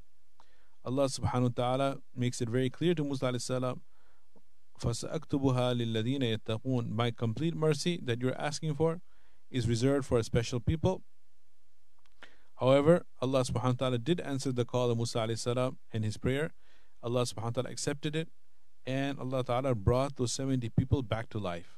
Allah 0.85 1.07
subhanahu 1.07 1.42
wa 1.42 1.76
ta'ala 1.76 1.98
makes 2.14 2.40
it 2.40 2.48
very 2.48 2.70
clear 2.70 2.94
to 2.94 3.04
Musa 3.04 3.26
alayhi 3.26 3.42
salam 3.42 3.80
فَسَأَكْتُبُهَا 4.80 5.80
لِلَّذِينَ 5.80 6.38
يَتَّقُونَ 6.38 6.90
My 6.90 7.11
complete 7.11 7.54
mercy 7.54 8.00
that 8.02 8.20
you're 8.20 8.38
asking 8.38 8.74
for 8.74 9.00
is 9.50 9.68
reserved 9.68 10.04
for 10.04 10.18
a 10.18 10.24
special 10.24 10.59
people. 10.59 11.02
However, 12.59 13.04
Allah 13.20 13.42
subhanahu 13.42 13.64
wa 13.64 13.72
ta'ala 13.72 13.98
did 13.98 14.20
answer 14.20 14.52
the 14.52 14.64
call 14.64 14.90
of 14.90 14.96
Musa 14.96 15.18
alayhi 15.18 15.38
salam 15.38 15.78
and 15.92 16.04
his 16.04 16.16
prayer. 16.16 16.50
Allah 17.02 17.22
subhanahu 17.22 17.44
wa 17.44 17.50
ta'ala 17.50 17.70
accepted 17.70 18.16
it 18.16 18.28
and 18.87 19.18
Allah 19.18 19.44
ta'ala 19.44 19.74
brought 19.74 20.16
those 20.16 20.33
70 20.33 20.68
people 20.70 21.02
back 21.02 21.28
to 21.30 21.38
life. 21.38 21.77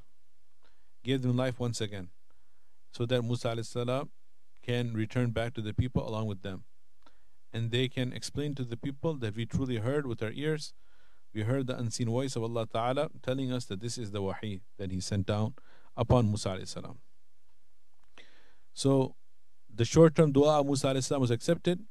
Gave 1.03 1.21
them 1.21 1.35
life 1.35 1.59
once 1.59 1.81
again. 1.81 2.09
So 2.91 3.05
that 3.05 3.21
Musa 3.21 3.63
salam 3.63 4.09
can 4.61 4.93
return 4.93 5.31
back 5.31 5.53
to 5.55 5.61
the 5.61 5.73
people 5.73 6.07
along 6.07 6.27
with 6.27 6.41
them. 6.41 6.63
And 7.53 7.71
they 7.71 7.87
can 7.87 8.13
explain 8.13 8.55
to 8.55 8.63
the 8.63 8.77
people 8.77 9.15
that 9.15 9.35
we 9.35 9.45
truly 9.45 9.77
heard 9.77 10.05
with 10.05 10.21
our 10.21 10.31
ears 10.31 10.73
we 11.33 11.43
heard 11.43 11.67
the 11.67 11.77
unseen 11.77 12.09
voice 12.09 12.35
of 12.35 12.43
Allah 12.43 12.67
Ta'ala 12.67 13.09
telling 13.23 13.51
us 13.53 13.65
that 13.65 13.79
this 13.79 13.97
is 13.97 14.11
the 14.11 14.21
wahi 14.21 14.61
that 14.77 14.91
He 14.91 14.99
sent 14.99 15.27
down 15.27 15.53
upon 15.95 16.27
Musa 16.27 16.59
salam. 16.65 16.99
So 18.73 19.15
the 19.73 19.85
short 19.85 20.15
term 20.15 20.31
dua 20.31 20.59
of 20.59 20.65
Musa 20.65 21.01
salam 21.01 21.21
was 21.21 21.31
accepted, 21.31 21.83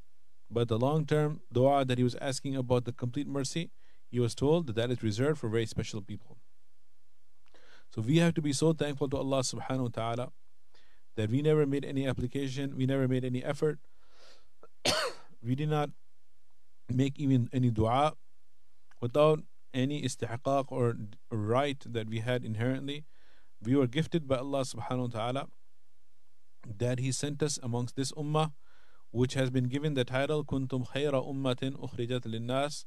but 0.51 0.69
the 0.69 0.79
long 0.79 1.07
term 1.07 1.41
dua 1.53 1.85
that 1.87 1.97
he 1.99 2.05
was 2.05 2.17
asking 2.17 2.57
about 2.57 2.85
the 2.85 2.93
complete 2.93 3.27
mercy, 3.27 3.71
he 4.11 4.21
was 4.21 4.35
told 4.35 4.67
that 4.67 4.77
that 4.77 4.91
is 4.91 5.03
reserved 5.03 5.39
for 5.39 5.49
very 5.49 5.67
special 5.67 6.03
people. 6.03 6.37
So 7.95 8.03
we 8.03 8.19
have 8.19 8.35
to 8.35 8.43
be 8.43 8.53
so 8.53 8.73
thankful 8.73 9.09
to 9.11 9.17
Allah 9.17 9.41
subhanahu 9.41 9.83
wa 9.83 9.89
ta'ala 9.93 10.29
that 11.17 11.31
we 11.31 11.43
never 11.43 11.67
made 11.67 11.85
any 11.85 12.07
application, 12.07 12.77
we 12.77 12.87
never 12.87 13.09
made 13.09 13.25
any 13.25 13.43
effort, 13.43 13.81
we 15.43 15.55
did 15.55 15.69
not 15.69 15.91
make 16.89 17.19
even 17.19 17.49
any 17.53 17.71
dua 17.71 18.15
without 19.01 19.41
any 19.75 20.03
istihqaq 20.03 20.67
or 20.69 20.97
right 21.31 21.83
that 21.87 22.09
we 22.09 22.21
had 22.21 22.45
inherently. 22.45 23.05
We 23.63 23.75
were 23.75 23.87
gifted 23.87 24.27
by 24.29 24.37
Allah 24.37 24.61
subhanahu 24.63 25.13
wa 25.13 25.21
ta'ala 25.21 25.47
that 26.79 27.01
He 27.01 27.11
sent 27.13 27.43
us 27.43 27.59
amongst 27.63 27.97
this 27.97 28.13
ummah, 28.13 28.53
which 29.11 29.35
has 29.35 29.51
been 29.51 29.65
given 29.65 29.95
the 29.95 30.05
title 30.05 30.45
Kuntum 30.45 30.89
khayra 30.91 31.27
ummatin 31.27 31.73
ukhrijat 31.73 32.23
linnas. 32.23 32.85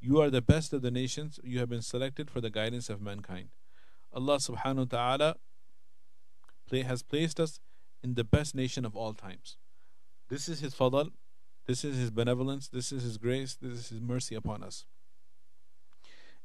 You 0.00 0.20
are 0.20 0.30
the 0.30 0.42
best 0.42 0.72
of 0.72 0.82
the 0.82 0.90
nations. 0.90 1.40
You 1.42 1.58
have 1.58 1.68
been 1.68 1.82
selected 1.82 2.30
for 2.30 2.40
the 2.40 2.50
guidance 2.50 2.88
of 2.88 3.00
mankind. 3.00 3.48
Allah 4.14 4.36
subhanahu 4.36 4.92
wa 4.92 4.98
ta'ala 4.98 5.36
has 6.70 7.02
placed 7.02 7.38
us 7.38 7.60
in 8.02 8.14
the 8.14 8.24
best 8.24 8.54
nation 8.54 8.84
of 8.84 8.96
all 8.96 9.12
times. 9.12 9.56
This 10.28 10.48
is 10.48 10.58
His 10.60 10.74
fadl, 10.74 11.10
this 11.66 11.84
is 11.84 11.96
His 11.96 12.10
benevolence, 12.10 12.68
this 12.68 12.90
is 12.90 13.04
His 13.04 13.16
grace, 13.16 13.56
this 13.60 13.72
is 13.78 13.88
His 13.90 14.00
mercy 14.00 14.34
upon 14.34 14.64
us 14.64 14.86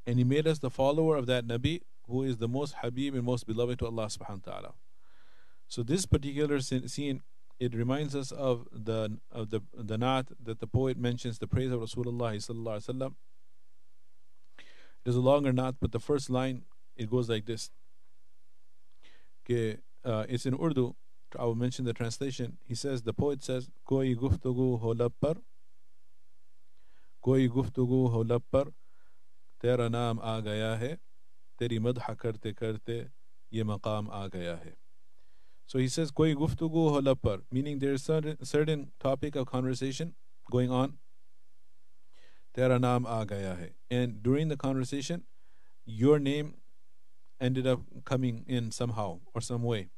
and 0.10 0.18
He 0.18 0.24
made 0.24 0.48
us 0.48 0.58
the 0.60 0.72
follower 0.72 1.16
of 1.16 1.28
that 1.28 1.46
Nabi 1.46 1.82
who 2.08 2.24
is 2.24 2.38
the 2.38 2.48
most 2.48 2.76
Habib 2.82 3.14
and 3.14 3.24
most 3.24 3.46
beloved 3.46 3.78
to 3.78 3.86
Allah 3.86 4.08
subhanahu 4.08 4.48
wa 4.48 4.52
ta'ala. 4.52 4.74
So 5.68 5.84
this 5.84 6.08
particular 6.08 6.60
scene 6.60 7.22
it 7.60 7.76
reminds 7.76 8.16
us 8.16 8.32
of 8.32 8.68
the 8.72 9.20
of 9.32 9.52
the 9.52 9.62
the 9.74 9.98
naat 9.98 10.28
that 10.44 10.60
the 10.60 10.66
poet 10.66 10.98
mentions 10.98 11.38
the 11.38 11.48
praise 11.48 11.72
of 11.72 11.80
Rasulullah 11.82 12.34
sallallahu 12.36 12.78
alaihi 12.78 12.90
wasallam. 12.90 13.14
It 15.06 15.10
is 15.10 15.16
a 15.16 15.22
longer 15.22 15.54
naat, 15.54 15.76
but 15.80 15.92
the 15.92 16.00
first 16.00 16.30
line 16.30 16.64
it 17.00 17.10
goes 17.10 17.30
like 17.30 17.46
this. 17.46 17.72
Uh, 20.06 20.26
it's 20.30 20.46
in 20.46 20.54
Urdu. 20.54 20.96
I 21.38 21.46
will 21.46 21.56
mention 21.56 21.86
the 21.86 21.94
translation. 21.94 22.58
He 22.66 22.76
says, 22.76 23.02
the 23.04 23.14
poet 23.14 23.44
says, 23.44 23.70
Koi 23.86 24.16
guftugu 24.16 24.80
ho 24.80 24.90
lab 24.90 25.14
par. 25.22 25.36
Koi 27.22 27.48
guftugu 27.48 28.12
ho 28.12 28.20
lab 28.22 28.44
par. 28.52 28.66
Tera 29.62 29.90
naam 29.90 30.20
aa 30.22 30.40
gaya 30.42 30.78
hai. 30.78 30.98
Teri 31.60 31.80
madha 31.80 32.16
karte 32.16 32.54
karte 32.54 33.10
ye 33.50 33.64
maqam 33.64 34.10
aa 34.12 34.28
gaya 34.28 34.60
hai. 34.64 34.74
So 35.68 35.80
he 35.80 35.88
says, 35.88 36.12
Koi 36.12 36.34
guftugu 36.36 36.90
ho 36.96 37.00
lab 37.00 37.22
par. 37.22 37.40
Meaning 37.52 37.80
there 37.80 37.94
is 37.94 38.04
certain, 38.04 38.44
certain 38.44 38.92
topic 39.00 39.36
of 39.36 39.48
conversation 39.48 40.16
going 40.52 40.72
on. 40.72 40.98
Tera 42.54 42.80
naam 42.80 43.06
aa 43.06 43.24
gaya 43.26 43.56
hai. 43.56 43.70
And 43.92 44.24
during 44.24 44.48
the 44.48 44.58
conversation, 44.58 45.24
your 45.86 46.20
name 46.20 46.56
ended 47.40 47.68
up 47.68 47.82
coming 48.06 48.44
in 48.48 48.72
somehow 48.72 49.20
or 49.34 49.42
some 49.42 49.64
way. 49.64 49.90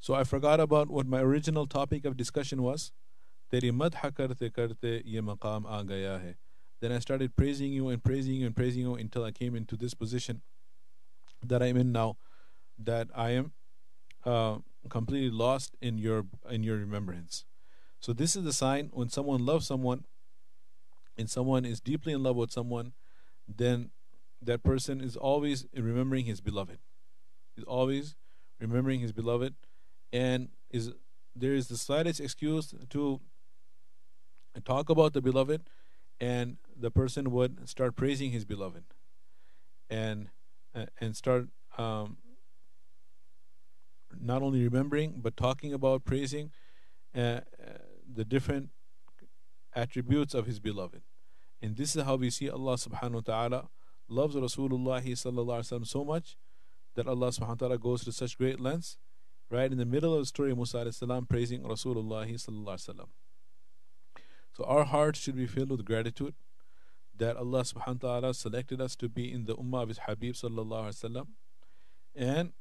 So 0.00 0.14
i 0.14 0.24
forgot 0.24 0.58
about 0.58 0.90
what 0.90 1.06
my 1.06 1.20
original 1.20 1.66
topic 1.66 2.04
of 2.04 2.16
discussion 2.16 2.62
was. 2.62 2.92
then 3.50 3.82
I 6.90 6.98
started 6.98 7.36
praising 7.36 7.72
you 7.72 7.88
and 7.88 8.02
praising 8.02 8.34
you 8.34 8.46
and 8.46 8.56
praising 8.56 8.82
you 8.82 8.94
until 8.96 9.24
I 9.24 9.30
came 9.30 9.54
into 9.54 9.76
this 9.76 9.94
position 9.94 10.42
that 11.46 11.62
I'm 11.62 11.76
in 11.76 11.92
now 11.92 12.16
that 12.78 13.08
I 13.14 13.30
am 13.30 13.52
uh, 14.24 14.58
completely 14.88 15.30
lost 15.30 15.76
in 15.80 15.98
your 15.98 16.26
in 16.50 16.64
your 16.64 16.76
remembrance. 16.76 17.44
So 18.00 18.12
this 18.12 18.34
is 18.34 18.42
the 18.42 18.52
sign 18.52 18.90
when 18.92 19.08
someone 19.08 19.46
loves 19.46 19.66
someone 19.66 20.04
and 21.16 21.30
someone 21.30 21.64
is 21.64 21.80
deeply 21.80 22.12
in 22.12 22.22
love 22.22 22.36
with 22.36 22.50
someone, 22.50 22.92
then 23.46 23.90
that 24.42 24.62
person 24.62 25.00
is 25.00 25.16
always 25.16 25.66
remembering 25.74 26.24
his 26.24 26.40
beloved. 26.40 26.78
He's 27.54 27.64
always 27.64 28.16
remembering 28.58 29.00
his 29.00 29.12
beloved 29.12 29.54
and 30.12 30.48
is 30.70 30.92
there 31.34 31.54
is 31.54 31.68
the 31.68 31.76
slightest 31.76 32.20
excuse 32.20 32.74
to 32.90 33.20
talk 34.64 34.88
about 34.88 35.12
the 35.14 35.20
beloved 35.20 35.62
and 36.20 36.56
the 36.78 36.90
person 36.90 37.30
would 37.32 37.68
start 37.68 37.96
praising 37.96 38.30
his 38.30 38.44
beloved 38.44 38.84
and 39.90 40.28
and 41.00 41.16
start 41.16 41.48
um, 41.76 42.18
not 44.20 44.42
only 44.42 44.62
remembering 44.62 45.14
but 45.16 45.36
talking 45.36 45.72
about 45.72 46.04
praising 46.04 46.50
uh, 47.16 47.18
uh, 47.18 47.40
the 48.14 48.24
different 48.24 48.70
attributes 49.74 50.34
of 50.34 50.46
his 50.46 50.60
beloved 50.60 51.02
and 51.60 51.76
this 51.76 51.96
is 51.96 52.04
how 52.04 52.16
we 52.16 52.30
see 52.30 52.48
Allah 52.48 52.74
subhanahu 52.74 53.14
wa 53.14 53.20
ta'ala 53.20 53.68
loves 54.12 54.34
Rasulullah 54.34 55.86
so 55.86 56.04
much 56.04 56.36
that 56.94 57.06
Allah 57.06 57.28
subhanahu 57.28 57.48
wa 57.48 57.54
ta'ala 57.54 57.78
goes 57.78 58.04
to 58.04 58.12
such 58.12 58.36
great 58.38 58.60
lengths 58.60 58.98
right 59.50 59.70
in 59.70 59.78
the 59.78 59.84
middle 59.84 60.14
of 60.14 60.20
the 60.20 60.26
story 60.26 60.50
of 60.52 60.56
Musa 60.56 60.90
salam 60.92 61.26
praising 61.26 61.62
Rasulullah 61.62 63.06
so 64.54 64.64
our 64.64 64.84
hearts 64.84 65.18
should 65.18 65.36
be 65.36 65.46
filled 65.46 65.70
with 65.70 65.84
gratitude 65.84 66.34
that 67.16 67.36
Allah 67.36 67.62
subhanahu 67.62 68.02
wa 68.02 68.20
ta'ala 68.20 68.34
selected 68.34 68.80
us 68.80 68.96
to 68.96 69.08
be 69.08 69.32
in 69.32 69.44
the 69.44 69.56
ummah 69.56 69.82
of 69.82 69.88
his 69.88 69.98
Habib 70.06 70.34
sallallahu 70.34 71.26
and 72.14 72.52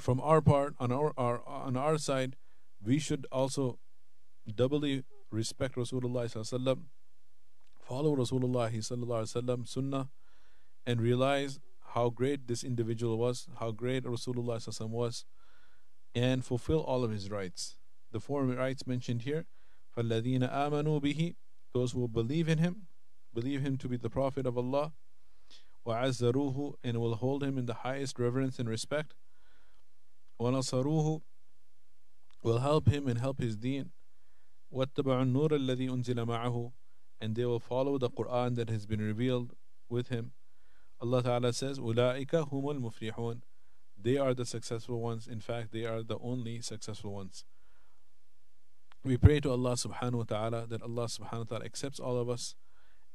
from 0.00 0.20
our 0.20 0.40
part 0.40 0.74
on 0.80 0.90
our, 0.90 1.12
our 1.16 1.42
on 1.46 1.76
our 1.76 1.98
side 1.98 2.36
we 2.84 2.98
should 2.98 3.26
also 3.30 3.78
doubly 4.54 5.04
respect 5.30 5.76
Rasulullah 5.76 6.26
sallallahu 6.26 6.80
follow 7.91 8.15
Rasulullah 8.15 8.71
sallallahu 8.71 9.67
sunnah 9.67 10.09
and 10.85 11.01
realize 11.01 11.59
how 11.93 12.09
great 12.09 12.47
this 12.47 12.63
individual 12.63 13.17
was 13.17 13.47
how 13.59 13.71
great 13.71 14.03
Rasulullah 14.03 14.57
sallallahu 14.57 14.89
was 14.89 15.25
and 16.13 16.43
fulfill 16.43 16.81
all 16.81 17.03
of 17.03 17.11
his 17.11 17.29
rights 17.29 17.75
the 18.11 18.19
four 18.19 18.43
rights 18.45 18.85
mentioned 18.85 19.21
here 19.23 19.45
فَالَّذِينَ 19.95 20.51
آمَنُوا 20.51 21.01
بِهِ 21.01 21.35
those 21.73 21.91
who 21.93 22.07
believe 22.07 22.49
in 22.49 22.57
him 22.57 22.87
believe 23.33 23.61
him 23.61 23.77
to 23.77 23.87
be 23.87 23.97
the 23.97 24.09
prophet 24.09 24.45
of 24.45 24.57
Allah 24.57 24.91
وَعَزَّرُوهُ 25.85 26.75
and 26.83 26.99
will 26.99 27.15
hold 27.15 27.43
him 27.43 27.57
in 27.57 27.65
the 27.65 27.75
highest 27.75 28.19
reverence 28.19 28.59
and 28.59 28.67
respect 28.67 29.13
وَنَصَرُوهُ 30.39 31.21
will 32.43 32.59
help 32.59 32.87
him 32.87 33.07
and 33.07 33.19
help 33.19 33.39
his 33.39 33.55
deen 33.55 33.91
وَاتَّبَعُوا 34.73 35.31
النُّورَ 35.31 35.51
الَّذِي 35.51 35.89
أُنزِلَ 35.89 36.25
مَعَهُ 36.25 36.71
and 37.22 37.36
they 37.36 37.44
will 37.44 37.60
follow 37.60 37.98
the 37.98 38.10
Quran 38.10 38.56
that 38.56 38.68
has 38.68 38.84
been 38.84 39.00
revealed 39.00 39.54
with 39.88 40.08
him. 40.08 40.32
Allah 41.00 41.22
Ta'ala 41.22 41.52
says, 41.52 41.78
Ulaika 41.78 42.50
humul 42.50 42.80
muflihun. 42.80 43.42
They 43.96 44.16
are 44.16 44.34
the 44.34 44.44
successful 44.44 45.00
ones. 45.00 45.28
In 45.28 45.38
fact, 45.38 45.72
they 45.72 45.84
are 45.84 46.02
the 46.02 46.18
only 46.20 46.60
successful 46.60 47.12
ones. 47.12 47.44
We 49.04 49.16
pray 49.16 49.38
to 49.40 49.50
Allah 49.50 49.74
subhanahu 49.74 50.14
wa 50.14 50.24
ta'ala 50.24 50.66
that 50.66 50.82
Allah 50.82 51.04
subhanahu 51.04 51.38
wa 51.38 51.44
ta'ala 51.44 51.64
accepts 51.64 52.00
all 52.00 52.18
of 52.18 52.28
us 52.28 52.56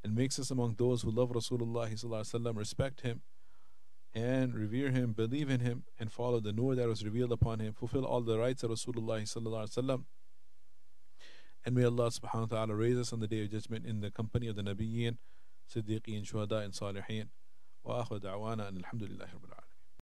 and 0.06 0.16
makes 0.16 0.40
us 0.40 0.52
among 0.52 0.76
those 0.78 1.02
who 1.02 1.12
love 1.12 1.32
Rasulullah, 1.32 2.58
respect 2.58 3.02
him 3.02 3.22
and 4.16 4.54
revere 4.54 4.92
him, 4.92 5.12
believe 5.12 5.50
in 5.50 5.60
him, 5.60 5.84
and 6.00 6.12
follow 6.14 6.40
the 6.40 6.54
nur 6.54 6.76
that 6.76 6.88
was 6.88 7.04
revealed 7.04 7.34
upon 7.34 7.60
him, 7.60 7.74
fulfill 7.74 8.06
all 8.06 8.22
the 8.22 8.40
rights 8.40 8.64
of 8.64 8.72
Rasulullah 8.72 9.28
and 11.66 11.76
may 11.76 11.84
Allah 11.84 12.10
subhanahu 12.10 12.52
wa 12.52 12.58
ta'ala 12.58 12.76
raise 12.76 12.98
us 12.98 13.14
on 13.14 13.20
the 13.20 13.28
day 13.28 13.44
of 13.44 13.52
judgment 13.52 13.86
in 13.86 14.02
the 14.02 14.12
company 14.12 14.48
of 14.48 14.56
the 14.56 14.62
Nabiyyin, 14.62 15.18
Siddiqeen, 15.74 16.24
Shuhada, 16.24 16.64
and 16.64 16.74
Salihin. 16.74 17.28
Wa 17.84 18.04
akhir 18.04 18.22
da'wana 18.22 18.68
and 18.68 18.84
alhamdulillahi 18.84 19.32
rabbil 19.32 19.67